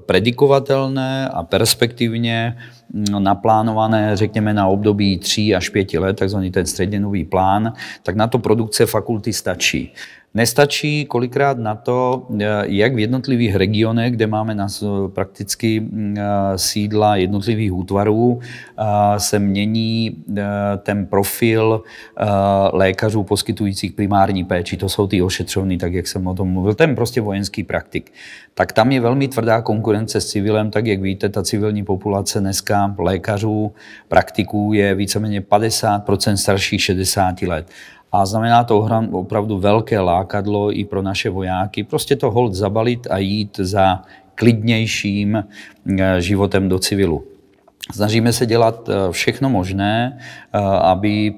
predikovatelné 0.06 1.28
a 1.28 1.42
perspektivně 1.42 2.56
mm, 2.92 3.22
naplánované, 3.22 4.16
řekněme, 4.16 4.54
na 4.54 4.66
období 4.66 5.18
3 5.18 5.54
až 5.54 5.68
5 5.68 5.94
let, 5.94 6.16
takzvaný 6.16 6.50
ten 6.50 6.66
středněnový 6.66 7.24
plán, 7.24 7.72
tak 8.02 8.16
na 8.16 8.26
to 8.26 8.38
produkce 8.38 8.86
fakulty 8.86 9.32
stačí. 9.32 9.92
Nestačí 10.36 11.04
kolikrát 11.04 11.58
na 11.58 11.74
to, 11.74 12.26
eh, 12.40 12.44
jak 12.66 12.94
v 12.94 12.98
jednotlivých 12.98 13.56
regionech, 13.56 14.12
kde 14.12 14.26
máme 14.26 14.54
na, 14.54 14.68
prakticky 15.08 15.80
mm, 15.80 16.16
eh, 16.18 16.58
sídla 16.58 17.16
jednotlivých 17.16 17.72
útvarů, 17.72 18.40
eh, 18.40 18.84
se 19.16 19.38
mění 19.38 20.16
ten 20.82 21.06
profil 21.06 21.82
lékařů 22.72 23.22
poskytujících 23.22 23.92
primární 23.92 24.44
péči. 24.44 24.76
To 24.76 24.88
jsou 24.88 25.06
ty 25.06 25.22
ošetřovny, 25.22 25.78
tak 25.78 25.92
jak 25.92 26.06
jsem 26.06 26.26
o 26.26 26.34
tom 26.34 26.48
mluvil. 26.48 26.74
Ten 26.74 26.94
prostě 26.94 27.20
vojenský 27.20 27.62
praktik. 27.64 28.12
Tak 28.54 28.72
tam 28.72 28.92
je 28.92 29.00
velmi 29.00 29.28
tvrdá 29.28 29.60
konkurence 29.60 30.20
s 30.20 30.26
civilem, 30.26 30.70
tak 30.70 30.86
jak 30.86 31.00
víte, 31.00 31.28
ta 31.28 31.42
civilní 31.42 31.84
populace 31.84 32.40
dneska 32.40 32.94
lékařů, 32.98 33.72
praktiků 34.08 34.72
je 34.72 34.94
víceméně 34.94 35.40
50% 35.40 36.34
starších 36.34 36.82
60 36.82 37.42
let. 37.42 37.66
A 38.16 38.26
znamená 38.26 38.64
to 38.64 38.88
opravdu 39.12 39.58
velké 39.58 40.00
lákadlo 40.00 40.78
i 40.78 40.84
pro 40.84 41.02
naše 41.02 41.30
vojáky. 41.30 41.84
Prostě 41.84 42.16
to 42.16 42.30
hold 42.30 42.54
zabalit 42.54 43.06
a 43.10 43.18
jít 43.18 43.56
za 43.56 44.02
klidnějším 44.34 45.36
eh, 45.36 46.20
životem 46.20 46.68
do 46.68 46.78
civilu. 46.78 47.35
Snažíme 47.92 48.32
se 48.32 48.46
dělat 48.46 48.88
eh, 48.88 49.12
všechno 49.12 49.50
možné, 49.50 50.18
eh, 50.18 50.58
aby 50.80 51.34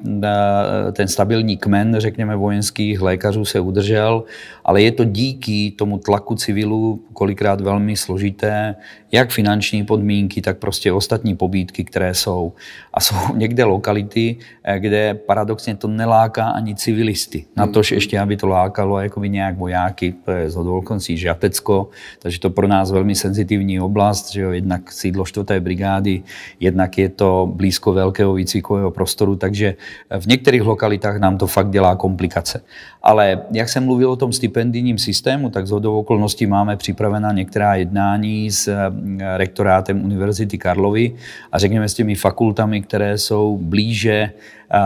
ten 0.93 1.09
stabilní 1.09 1.57
kmen, 1.57 1.97
řekněme, 1.99 2.37
vojenských 2.37 3.01
lékařů 3.01 3.45
se 3.45 3.61
udržel, 3.61 4.25
ale 4.65 4.83
je 4.83 4.93
to 4.93 5.05
díky 5.05 5.71
tomu 5.71 5.99
tlaku 5.99 6.35
civilu 6.35 7.03
kolikrát 7.13 7.61
velmi 7.61 7.97
složité, 7.97 8.75
jak 9.13 9.31
finanční 9.31 9.85
podmínky, 9.85 10.43
tak 10.43 10.59
prostě 10.59 10.93
ostatní 10.93 11.37
pobídky, 11.37 11.85
které 11.85 12.15
jsou. 12.15 12.53
A 12.95 13.01
jsou 13.01 13.17
někde 13.35 13.65
lokality, 13.65 14.37
eh, 14.65 14.81
kde 14.81 15.15
paradoxně 15.15 15.77
to 15.77 15.89
neláká 15.89 16.51
ani 16.51 16.75
civilisty. 16.75 17.45
Na 17.57 17.67
tož 17.67 17.93
ještě, 17.93 18.21
aby 18.21 18.37
to 18.37 18.47
lákalo 18.47 19.01
by 19.19 19.29
nějak 19.29 19.59
vojáky, 19.59 20.15
to 20.25 20.31
je 20.31 20.51
z 20.51 20.55
hodolkoncí 20.55 21.19
Žatecko, 21.19 21.89
takže 22.19 22.41
to 22.41 22.51
pro 22.51 22.69
nás 22.69 22.91
velmi 22.91 23.15
senzitivní 23.15 23.81
oblast, 23.81 24.33
že 24.33 24.41
jo, 24.41 24.51
jednak 24.51 24.93
sídlo 24.93 25.25
4. 25.25 25.61
brigády 25.61 26.23
jednak 26.61 26.99
je 26.99 27.09
to 27.09 27.53
blízko 27.55 27.93
velkého 27.93 28.35
výcvikového 28.35 28.91
prostoru, 28.91 29.37
takže 29.37 29.75
v 30.19 30.27
některých 30.27 30.63
lokalitách 30.63 31.21
nám 31.21 31.39
to 31.39 31.47
fakt 31.47 31.71
dělá 31.71 31.97
komplikace. 31.97 32.63
Ale 33.03 33.41
jak 33.51 33.69
jsem 33.69 33.85
mluvil 33.85 34.11
o 34.11 34.17
tom 34.17 34.33
stipendijním 34.33 34.99
systému, 34.99 35.51
tak 35.51 35.67
z 35.67 35.73
okolností 35.73 36.47
máme 36.47 36.77
připravená 36.77 37.33
některá 37.33 37.75
jednání 37.75 38.51
s 38.51 38.91
rektorátem 39.37 40.05
Univerzity 40.05 40.59
Karlovy 40.59 41.15
a 41.53 41.59
řekněme 41.59 41.89
s 41.89 41.95
těmi 41.95 42.15
fakultami, 42.15 42.83
které 42.83 43.19
jsou 43.19 43.59
blíže 43.63 44.31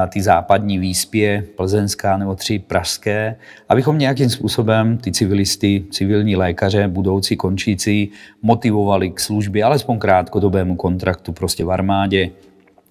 ty 0.08 0.22
západní 0.22 0.78
výspě, 0.78 1.44
plzenská 1.56 2.16
nebo 2.16 2.34
tři 2.34 2.58
pražské, 2.58 3.36
abychom 3.68 3.98
nějakým 3.98 4.30
způsobem 4.30 4.98
ty 4.98 5.12
civilisty, 5.12 5.84
civilní 5.90 6.36
lékaře, 6.36 6.88
budoucí 6.88 7.36
končící, 7.36 8.10
motivovali 8.42 9.10
k 9.10 9.20
službě, 9.20 9.64
alespoň 9.64 9.98
krátkodobému 9.98 10.76
kontraktu 10.76 11.32
prostě 11.42 11.64
v 11.64 11.70
armádě, 11.70 12.30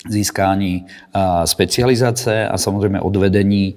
získání 0.10 0.86
specializace 1.46 2.48
a 2.48 2.58
samozřejmě 2.58 3.00
odvedení 3.00 3.76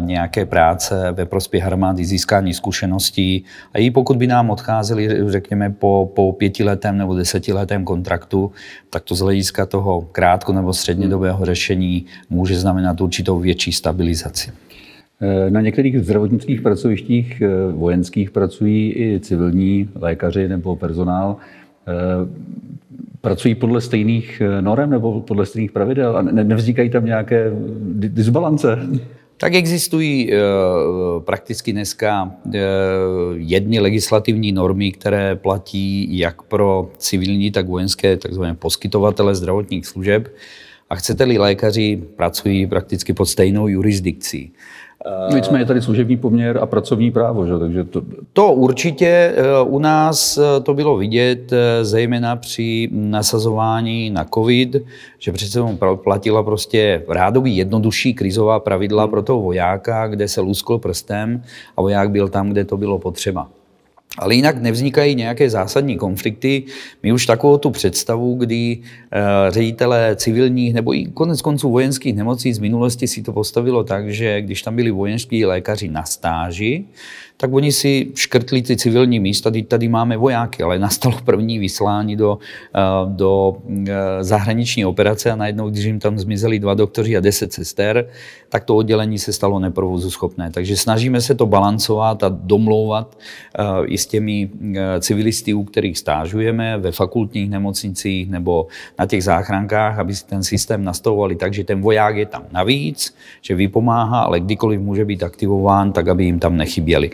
nějaké 0.00 0.46
práce 0.46 1.12
ve 1.12 1.26
prospěch 1.26 1.66
armády, 1.66 2.04
získání 2.04 2.54
zkušeností. 2.54 3.44
A 3.74 3.78
i 3.78 3.90
pokud 3.90 4.16
by 4.16 4.26
nám 4.26 4.50
odcházeli, 4.50 5.08
řekněme, 5.26 5.70
po, 5.70 6.12
po 6.14 6.32
pětiletém 6.32 6.98
nebo 6.98 7.14
desetiletém 7.14 7.84
kontraktu, 7.84 8.52
tak 8.90 9.02
to 9.02 9.14
z 9.14 9.20
hlediska 9.20 9.66
toho 9.66 10.00
krátko 10.12 10.52
nebo 10.52 10.72
střednědobého 10.72 11.44
řešení 11.44 12.06
může 12.30 12.58
znamenat 12.58 13.00
určitou 13.00 13.40
větší 13.40 13.72
stabilizaci. 13.72 14.50
Na 15.48 15.60
některých 15.60 16.00
zdravotnických 16.00 16.60
pracovištích 16.60 17.42
eh, 17.42 17.72
vojenských 17.72 18.30
pracují 18.30 18.92
i 18.96 19.20
civilní 19.20 19.88
lékaři 19.94 20.48
nebo 20.48 20.76
personál. 20.76 21.36
Eh, 21.88 21.92
pracují 23.20 23.54
podle 23.54 23.80
stejných 23.80 24.40
eh, 24.40 24.62
norem 24.62 24.90
nebo 24.90 25.20
podle 25.20 25.46
stejných 25.46 25.72
pravidel 25.72 26.16
a 26.16 26.22
nevznikají 26.22 26.90
tam 26.90 27.04
nějaké 27.04 27.50
disbalance? 28.08 28.78
Tak 29.36 29.54
existují 29.54 30.32
e, 30.32 30.38
prakticky 31.18 31.72
dneska 31.72 32.32
jedny 33.32 33.80
legislativní 33.80 34.52
normy, 34.52 34.92
které 34.92 35.36
platí 35.36 36.18
jak 36.18 36.42
pro 36.42 36.90
civilní, 36.98 37.50
tak 37.50 37.66
vojenské, 37.66 38.16
takzvané 38.16 38.54
poskytovatele 38.54 39.34
zdravotních 39.34 39.86
služeb. 39.86 40.28
A 40.90 40.94
chcete-li 40.94 41.38
lékaři, 41.38 42.02
pracují 42.16 42.66
prakticky 42.66 43.12
pod 43.12 43.26
stejnou 43.26 43.68
jurisdikcí. 43.68 44.52
No, 45.30 45.36
nicméně 45.36 45.62
je 45.62 45.66
tady 45.66 45.82
služební 45.82 46.16
poměr 46.16 46.58
a 46.62 46.66
pracovní 46.66 47.10
právo, 47.10 47.46
že? 47.46 47.58
takže 47.58 47.84
to... 47.84 48.02
To 48.32 48.52
určitě 48.52 49.06
eh, 49.06 49.62
u 49.64 49.78
nás 49.78 50.38
eh, 50.38 50.60
to 50.60 50.74
bylo 50.74 50.96
vidět, 50.96 51.52
eh, 51.52 51.84
zejména 51.84 52.36
při 52.36 52.88
nasazování 52.92 54.10
na 54.10 54.24
COVID, 54.24 54.76
že 55.18 55.32
přece 55.32 55.60
platila 55.94 56.42
prostě 56.42 57.02
rádový 57.08 57.56
jednodušší 57.56 58.14
krizová 58.14 58.60
pravidla 58.60 59.06
pro 59.06 59.22
toho 59.22 59.40
vojáka, 59.40 60.06
kde 60.06 60.28
se 60.28 60.40
luskl 60.40 60.78
prstem 60.78 61.42
a 61.76 61.82
voják 61.82 62.10
byl 62.10 62.28
tam, 62.28 62.50
kde 62.50 62.64
to 62.64 62.76
bylo 62.76 62.98
potřeba. 62.98 63.48
Ale 64.18 64.34
jinak 64.34 64.62
nevznikají 64.62 65.14
nějaké 65.14 65.50
zásadní 65.50 65.96
konflikty. 65.96 66.62
My 67.02 67.12
už 67.12 67.26
takovou 67.26 67.58
tu 67.58 67.70
představu, 67.70 68.34
kdy 68.34 68.78
uh, 68.78 68.84
ředitelé 69.50 70.16
civilních 70.16 70.74
nebo 70.74 70.94
i 70.94 71.04
konec 71.04 71.42
konců 71.42 71.70
vojenských 71.70 72.14
nemocí 72.14 72.52
z 72.52 72.58
minulosti 72.58 73.08
si 73.08 73.22
to 73.22 73.32
postavilo 73.32 73.84
tak, 73.84 74.10
že 74.10 74.42
když 74.42 74.62
tam 74.62 74.76
byli 74.76 74.90
vojenští 74.90 75.44
lékaři 75.44 75.88
na 75.88 76.04
stáži, 76.04 76.84
tak 77.42 77.52
oni 77.52 77.72
si 77.72 78.12
škrtli 78.14 78.62
ty 78.62 78.76
civilní 78.76 79.20
místa, 79.20 79.50
teď 79.50 79.68
tady 79.68 79.88
máme 79.88 80.16
vojáky, 80.16 80.62
ale 80.62 80.78
nastalo 80.78 81.18
první 81.24 81.58
vyslání 81.58 82.16
do, 82.16 82.38
eh, 82.74 82.80
do 83.06 83.56
eh, 83.88 84.24
zahraniční 84.24 84.86
operace 84.86 85.30
a 85.30 85.36
najednou, 85.36 85.70
když 85.70 85.84
jim 85.84 85.98
tam 85.98 86.18
zmizeli 86.18 86.58
dva 86.58 86.74
doktoři 86.74 87.16
a 87.16 87.20
deset 87.20 87.52
sester, 87.52 88.06
tak 88.48 88.64
to 88.64 88.76
oddělení 88.76 89.18
se 89.18 89.32
stalo 89.32 89.58
neprovozu 89.58 90.10
schopné. 90.10 90.50
Takže 90.50 90.76
snažíme 90.76 91.20
se 91.20 91.34
to 91.34 91.46
balancovat 91.46 92.22
a 92.22 92.28
domlouvat 92.28 93.18
eh, 93.58 93.62
i 93.86 93.98
s 93.98 94.06
těmi 94.06 94.50
civilisty, 95.00 95.54
u 95.54 95.64
kterých 95.64 95.98
stážujeme 95.98 96.78
ve 96.78 96.92
fakultních 96.92 97.50
nemocnicích 97.50 98.30
nebo 98.30 98.66
na 98.98 99.06
těch 99.06 99.24
záchrankách, 99.24 99.98
aby 99.98 100.14
si 100.14 100.26
ten 100.26 100.42
systém 100.42 100.84
nastavovali 100.84 101.34
tak, 101.34 101.54
že 101.54 101.64
ten 101.64 101.80
voják 101.80 102.16
je 102.16 102.26
tam 102.26 102.46
navíc, 102.52 103.14
že 103.42 103.54
vypomáhá, 103.54 104.30
ale 104.30 104.40
kdykoliv 104.40 104.80
může 104.80 105.04
být 105.04 105.22
aktivován, 105.22 105.92
tak 105.92 106.08
aby 106.08 106.24
jim 106.24 106.38
tam 106.38 106.56
nechyběli. 106.56 107.10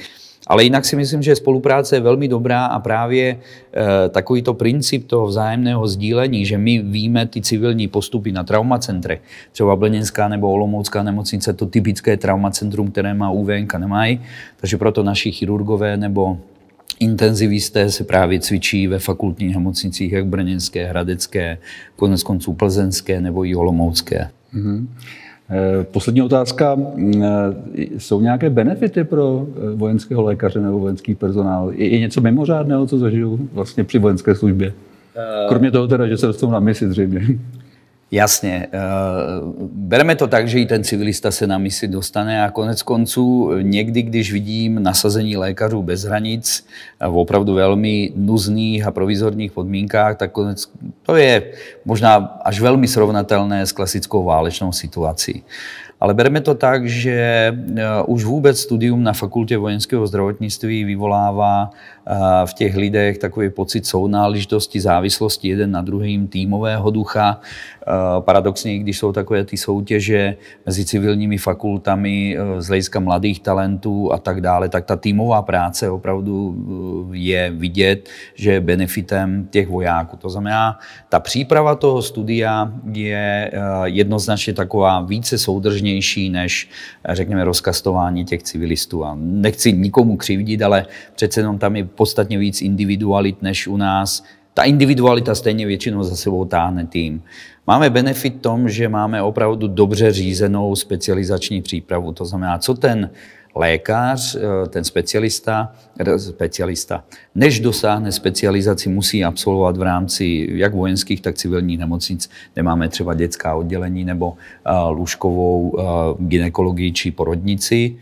Ale 0.48 0.64
jinak 0.64 0.84
si 0.84 0.96
myslím, 0.96 1.22
že 1.22 1.37
spolupráce 1.37 1.96
je 1.96 2.00
velmi 2.00 2.28
dobrá 2.28 2.66
a 2.66 2.78
právě 2.78 3.26
e, 3.28 4.08
takovýto 4.08 4.54
princip 4.54 5.06
toho 5.06 5.26
vzájemného 5.26 5.88
sdílení, 5.88 6.46
že 6.46 6.58
my 6.58 6.78
víme 6.78 7.26
ty 7.26 7.40
civilní 7.40 7.88
postupy 7.88 8.32
na 8.32 8.44
traumacentrech, 8.44 9.20
třeba 9.52 9.76
Blněnská 9.76 10.28
nebo 10.28 10.50
Olomoucká 10.50 11.02
nemocnice, 11.02 11.52
to 11.52 11.66
typické 11.66 12.16
traumacentrum, 12.16 12.90
které 12.90 13.14
má 13.14 13.30
UVNK, 13.30 13.74
nemají, 13.74 14.20
takže 14.61 14.76
proto 14.76 15.02
naši 15.02 15.32
chirurgové 15.32 15.96
nebo 15.96 16.38
intenzivisté 17.00 17.90
se 17.90 18.04
právě 18.04 18.40
cvičí 18.40 18.87
ve 18.87 18.98
fakultních 18.98 19.54
nemocnicích, 19.54 20.12
jak 20.12 20.26
brněnské, 20.26 20.87
hradecké, 20.87 21.58
konec 21.96 22.22
konců 22.22 22.52
plzenské 22.52 23.20
nebo 23.20 23.44
i 23.44 23.54
olomoucké. 23.54 24.30
Mm-hmm. 24.54 24.87
Eh, 25.50 25.84
poslední 25.84 26.22
otázka. 26.22 26.76
Eh, 27.22 27.28
jsou 27.98 28.20
nějaké 28.20 28.50
benefity 28.50 29.04
pro 29.04 29.46
eh, 29.46 29.76
vojenského 29.76 30.22
lékaře 30.22 30.61
nebo 30.61 30.78
vojenský 30.78 31.14
personál? 31.14 31.72
Je 31.72 32.00
něco 32.00 32.20
mimořádného, 32.20 32.87
co 32.87 32.98
zažiju 32.98 33.48
vlastně 33.52 33.84
při 33.84 33.98
vojenské 33.98 34.34
službě? 34.34 34.72
Kromě 35.48 35.70
toho 35.70 35.88
teda, 35.88 36.06
že 36.06 36.16
se 36.16 36.26
dostanou 36.26 36.52
na 36.52 36.61
misi 36.61 36.88
zřejmě. 36.88 37.20
Jasně. 38.11 38.66
Eh, 38.73 38.79
bereme 39.73 40.14
to 40.16 40.27
tak, 40.27 40.49
že 40.49 40.61
i 40.61 40.66
ten 40.66 40.85
civilista 40.85 41.31
se 41.31 41.47
na 41.47 41.59
misi 41.59 41.88
dostane 41.88 42.44
a 42.44 42.51
konec 42.51 42.83
konců 42.83 43.51
někdy, 43.62 44.03
když 44.03 44.33
vidím 44.33 44.83
nasazení 44.83 45.37
lékařů 45.37 45.83
bez 45.83 46.05
hranic 46.05 46.66
v 47.09 47.16
opravdu 47.16 47.55
velmi 47.55 48.12
nuzných 48.16 48.87
a 48.87 48.90
provizorních 48.90 49.53
podmínkách, 49.53 50.16
tak 50.16 50.33
konec, 50.33 50.71
to 51.03 51.16
je 51.16 51.53
možná 51.85 52.16
až 52.44 52.61
velmi 52.61 52.88
srovnatelné 52.88 53.66
s 53.66 53.73
klasickou 53.73 54.25
válečnou 54.25 54.73
situací. 54.73 55.44
Ale 56.01 56.14
bereme 56.14 56.40
to 56.40 56.55
tak, 56.55 56.87
že 56.87 57.12
eh, 57.77 57.85
už 58.07 58.25
vůbec 58.25 58.61
studium 58.61 59.03
na 59.03 59.12
fakultě 59.12 59.59
vojenského 59.59 60.07
zdravotnictví 60.07 60.85
vyvolává 60.85 61.71
eh, 61.71 61.97
v 62.44 62.55
těch 62.55 62.77
lidech 62.77 63.18
takový 63.18 63.51
pocit 63.51 63.87
sounáležitosti, 63.87 64.81
závislosti 64.81 65.49
jeden 65.49 65.71
na 65.71 65.83
druhým, 65.83 66.29
týmového 66.29 66.90
ducha. 66.90 67.40
Paradoxně, 68.21 68.79
když 68.79 68.99
jsou 68.99 69.12
takové 69.12 69.44
ty 69.44 69.57
soutěže 69.57 70.37
mezi 70.66 70.85
civilními 70.85 71.38
fakultami 71.38 72.37
z 72.59 72.66
hlediska 72.66 73.01
mladých 73.01 73.40
talentů 73.40 74.12
a 74.12 74.18
tak 74.18 74.40
dále, 74.40 74.68
tak 74.68 74.85
ta 74.85 74.97
týmová 74.97 75.42
práce 75.42 75.90
opravdu 75.90 76.57
je 77.12 77.51
vidět, 77.51 78.09
že 78.35 78.53
je 78.53 78.61
benefitem 78.61 79.49
těch 79.51 79.68
vojáků. 79.68 80.16
To 80.16 80.29
znamená, 80.29 80.79
ta 81.09 81.21
příprava 81.21 81.75
toho 81.75 82.03
studia 82.03 82.73
je 82.92 83.51
jednoznačně 83.85 84.53
taková 84.55 85.01
více 85.01 85.38
soudržně 85.38 85.88
vážnější 85.88 86.31
než, 86.31 86.68
řekněme, 87.09 87.44
rozkastování 87.44 88.25
těch 88.25 88.42
civilistů. 88.42 89.05
A 89.05 89.16
nechci 89.21 89.73
nikomu 89.73 90.16
křivdit, 90.16 90.62
ale 90.62 90.87
přece 91.14 91.40
jenom 91.40 91.59
tam 91.59 91.77
je 91.77 91.85
podstatně 91.98 92.38
víc 92.38 92.62
individualit 92.62 93.42
než 93.42 93.66
u 93.66 93.76
nás. 93.76 94.24
Ta 94.54 94.62
individualita 94.62 95.34
stejně 95.34 95.66
většinou 95.66 96.02
za 96.02 96.16
sebou 96.16 96.44
táhne 96.44 96.87
tým. 96.87 97.22
Máme 97.66 97.90
benefit 97.90 98.40
tom, 98.40 98.68
že 98.68 98.88
máme 98.88 99.22
opravdu 99.22 99.68
dobře 99.68 100.12
řízenou 100.12 100.76
specializační 100.76 101.62
přípravu. 101.62 102.12
To 102.12 102.24
znamená, 102.24 102.58
co 102.58 102.74
ten 102.74 103.11
lékař, 103.54 104.37
eh, 104.37 104.68
ten 104.68 104.84
specialista, 104.84 105.72
eh, 105.98 106.18
specialista, 106.18 107.04
než 107.34 107.61
dosáhne 107.61 108.12
specializaci, 108.12 108.88
musí 108.88 109.24
absolvovat 109.24 109.76
v 109.76 109.82
rámci 109.82 110.48
jak 110.50 110.74
vojenských, 110.74 111.20
tak 111.20 111.34
civilních 111.34 111.78
nemocnic, 111.78 112.30
kde 112.54 112.62
máme 112.62 112.88
třeba 112.88 113.14
dětská 113.14 113.54
oddělení 113.54 114.04
nebo 114.04 114.34
eh, 114.37 114.70
lůžkovou 114.90 115.76
ginekologii 116.18 116.92
či 116.92 117.11
porodnici. 117.11 117.98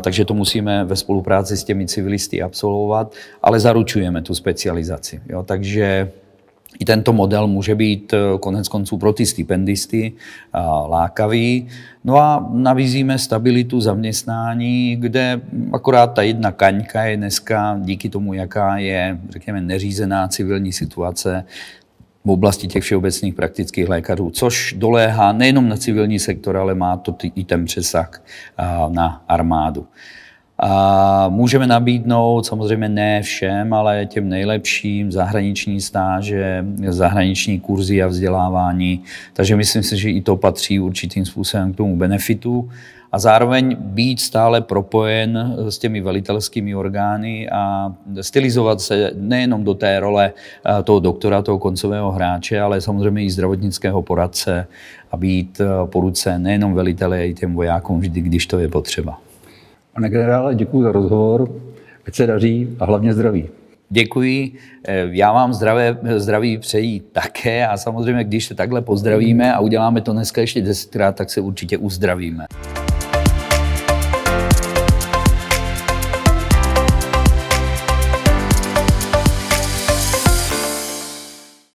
Takže 0.00 0.24
to 0.24 0.34
musíme 0.34 0.84
ve 0.84 0.96
spolupráci 0.96 1.56
s 1.56 1.64
těmi 1.64 1.86
civilisty 1.86 2.42
absolvovat, 2.42 3.12
ale 3.42 3.60
zaručujeme 3.60 4.22
tu 4.22 4.34
specializaci. 4.34 5.20
Jo? 5.28 5.42
Takže 5.42 6.10
i 6.78 6.84
tento 6.84 7.12
model 7.12 7.46
může 7.46 7.74
být 7.74 8.12
eh, 8.12 8.38
konec 8.40 8.68
konců 8.68 8.98
pro 8.98 9.12
ty 9.12 9.26
stipendisty 9.26 10.12
eh, 10.12 10.58
lákavý. 10.88 11.68
No 12.04 12.16
a 12.16 12.48
nabízíme 12.52 13.18
stabilitu 13.18 13.80
zaměstnání, 13.80 14.96
kde 14.96 15.40
akorát 15.72 16.06
ta 16.06 16.22
jedna 16.22 16.52
kaňka 16.52 17.04
je 17.04 17.16
dneska 17.16 17.78
díky 17.82 18.08
tomu, 18.08 18.34
jaká 18.34 18.78
je, 18.78 19.18
řekněme, 19.30 19.60
neřízená 19.60 20.28
civilní 20.28 20.72
situace, 20.72 21.44
v 22.24 22.30
oblasti 22.30 22.66
těch 22.66 22.82
všeobecných 22.82 23.34
praktických 23.34 23.88
lékařů, 23.88 24.30
což 24.30 24.74
doléhá 24.78 25.32
nejenom 25.32 25.68
na 25.68 25.76
civilní 25.76 26.18
sektor, 26.18 26.56
ale 26.56 26.74
má 26.74 26.96
to 26.96 27.16
i 27.34 27.44
ten 27.44 27.64
přesah 27.64 28.22
na 28.88 29.24
armádu. 29.28 29.86
A 30.62 31.28
můžeme 31.28 31.66
nabídnout 31.66 32.46
samozřejmě 32.46 32.88
ne 32.88 33.22
všem, 33.22 33.72
ale 33.72 34.06
těm 34.06 34.28
nejlepším 34.28 35.12
zahraniční 35.12 35.80
stáže, 35.80 36.64
zahraniční 36.88 37.60
kurzy 37.60 38.02
a 38.02 38.06
vzdělávání. 38.06 39.02
Takže 39.32 39.56
myslím 39.56 39.82
si, 39.82 39.96
že 39.96 40.10
i 40.10 40.20
to 40.20 40.36
patří 40.36 40.80
určitým 40.80 41.26
způsobem 41.26 41.72
k 41.72 41.76
tomu 41.76 41.96
benefitu 41.96 42.70
a 43.12 43.18
zároveň 43.18 43.76
být 43.80 44.20
stále 44.20 44.60
propojen 44.60 45.56
s 45.68 45.78
těmi 45.78 46.00
velitelskými 46.00 46.74
orgány 46.74 47.50
a 47.50 47.92
stylizovat 48.20 48.80
se 48.80 49.10
nejenom 49.14 49.64
do 49.64 49.74
té 49.74 50.00
role 50.00 50.32
eh, 50.32 50.82
toho 50.82 51.00
doktora, 51.00 51.42
toho 51.42 51.58
koncového 51.58 52.12
hráče, 52.12 52.60
ale 52.60 52.80
samozřejmě 52.80 53.24
i 53.24 53.30
zdravotnického 53.30 54.02
poradce 54.02 54.66
a 55.10 55.16
být 55.16 55.60
eh, 55.60 55.66
po 55.84 56.00
ruce 56.00 56.38
nejenom 56.38 56.74
velitele, 56.74 57.16
ale 57.16 57.26
i 57.26 57.34
těm 57.34 57.54
vojákům 57.54 58.00
vždy, 58.00 58.20
když 58.20 58.46
to 58.46 58.58
je 58.58 58.68
potřeba. 58.68 59.20
Pane 59.94 60.08
generále, 60.08 60.54
děkuji 60.54 60.82
za 60.82 60.92
rozhovor, 60.92 61.50
ať 62.06 62.14
se 62.14 62.26
daří 62.26 62.68
a 62.80 62.84
hlavně 62.84 63.14
zdraví. 63.14 63.48
Děkuji. 63.90 64.52
Eh, 64.84 65.08
já 65.10 65.32
vám 65.32 65.54
zdravé, 65.54 65.98
zdraví 66.16 66.58
přeji 66.58 67.00
také 67.00 67.66
a 67.66 67.76
samozřejmě, 67.76 68.24
když 68.24 68.46
se 68.46 68.54
takhle 68.54 68.82
pozdravíme 68.82 69.54
a 69.54 69.60
uděláme 69.60 70.00
to 70.00 70.12
dneska 70.12 70.40
ještě 70.40 70.62
desetkrát, 70.62 71.16
tak 71.16 71.30
se 71.30 71.40
určitě 71.40 71.78
uzdravíme. 71.78 72.46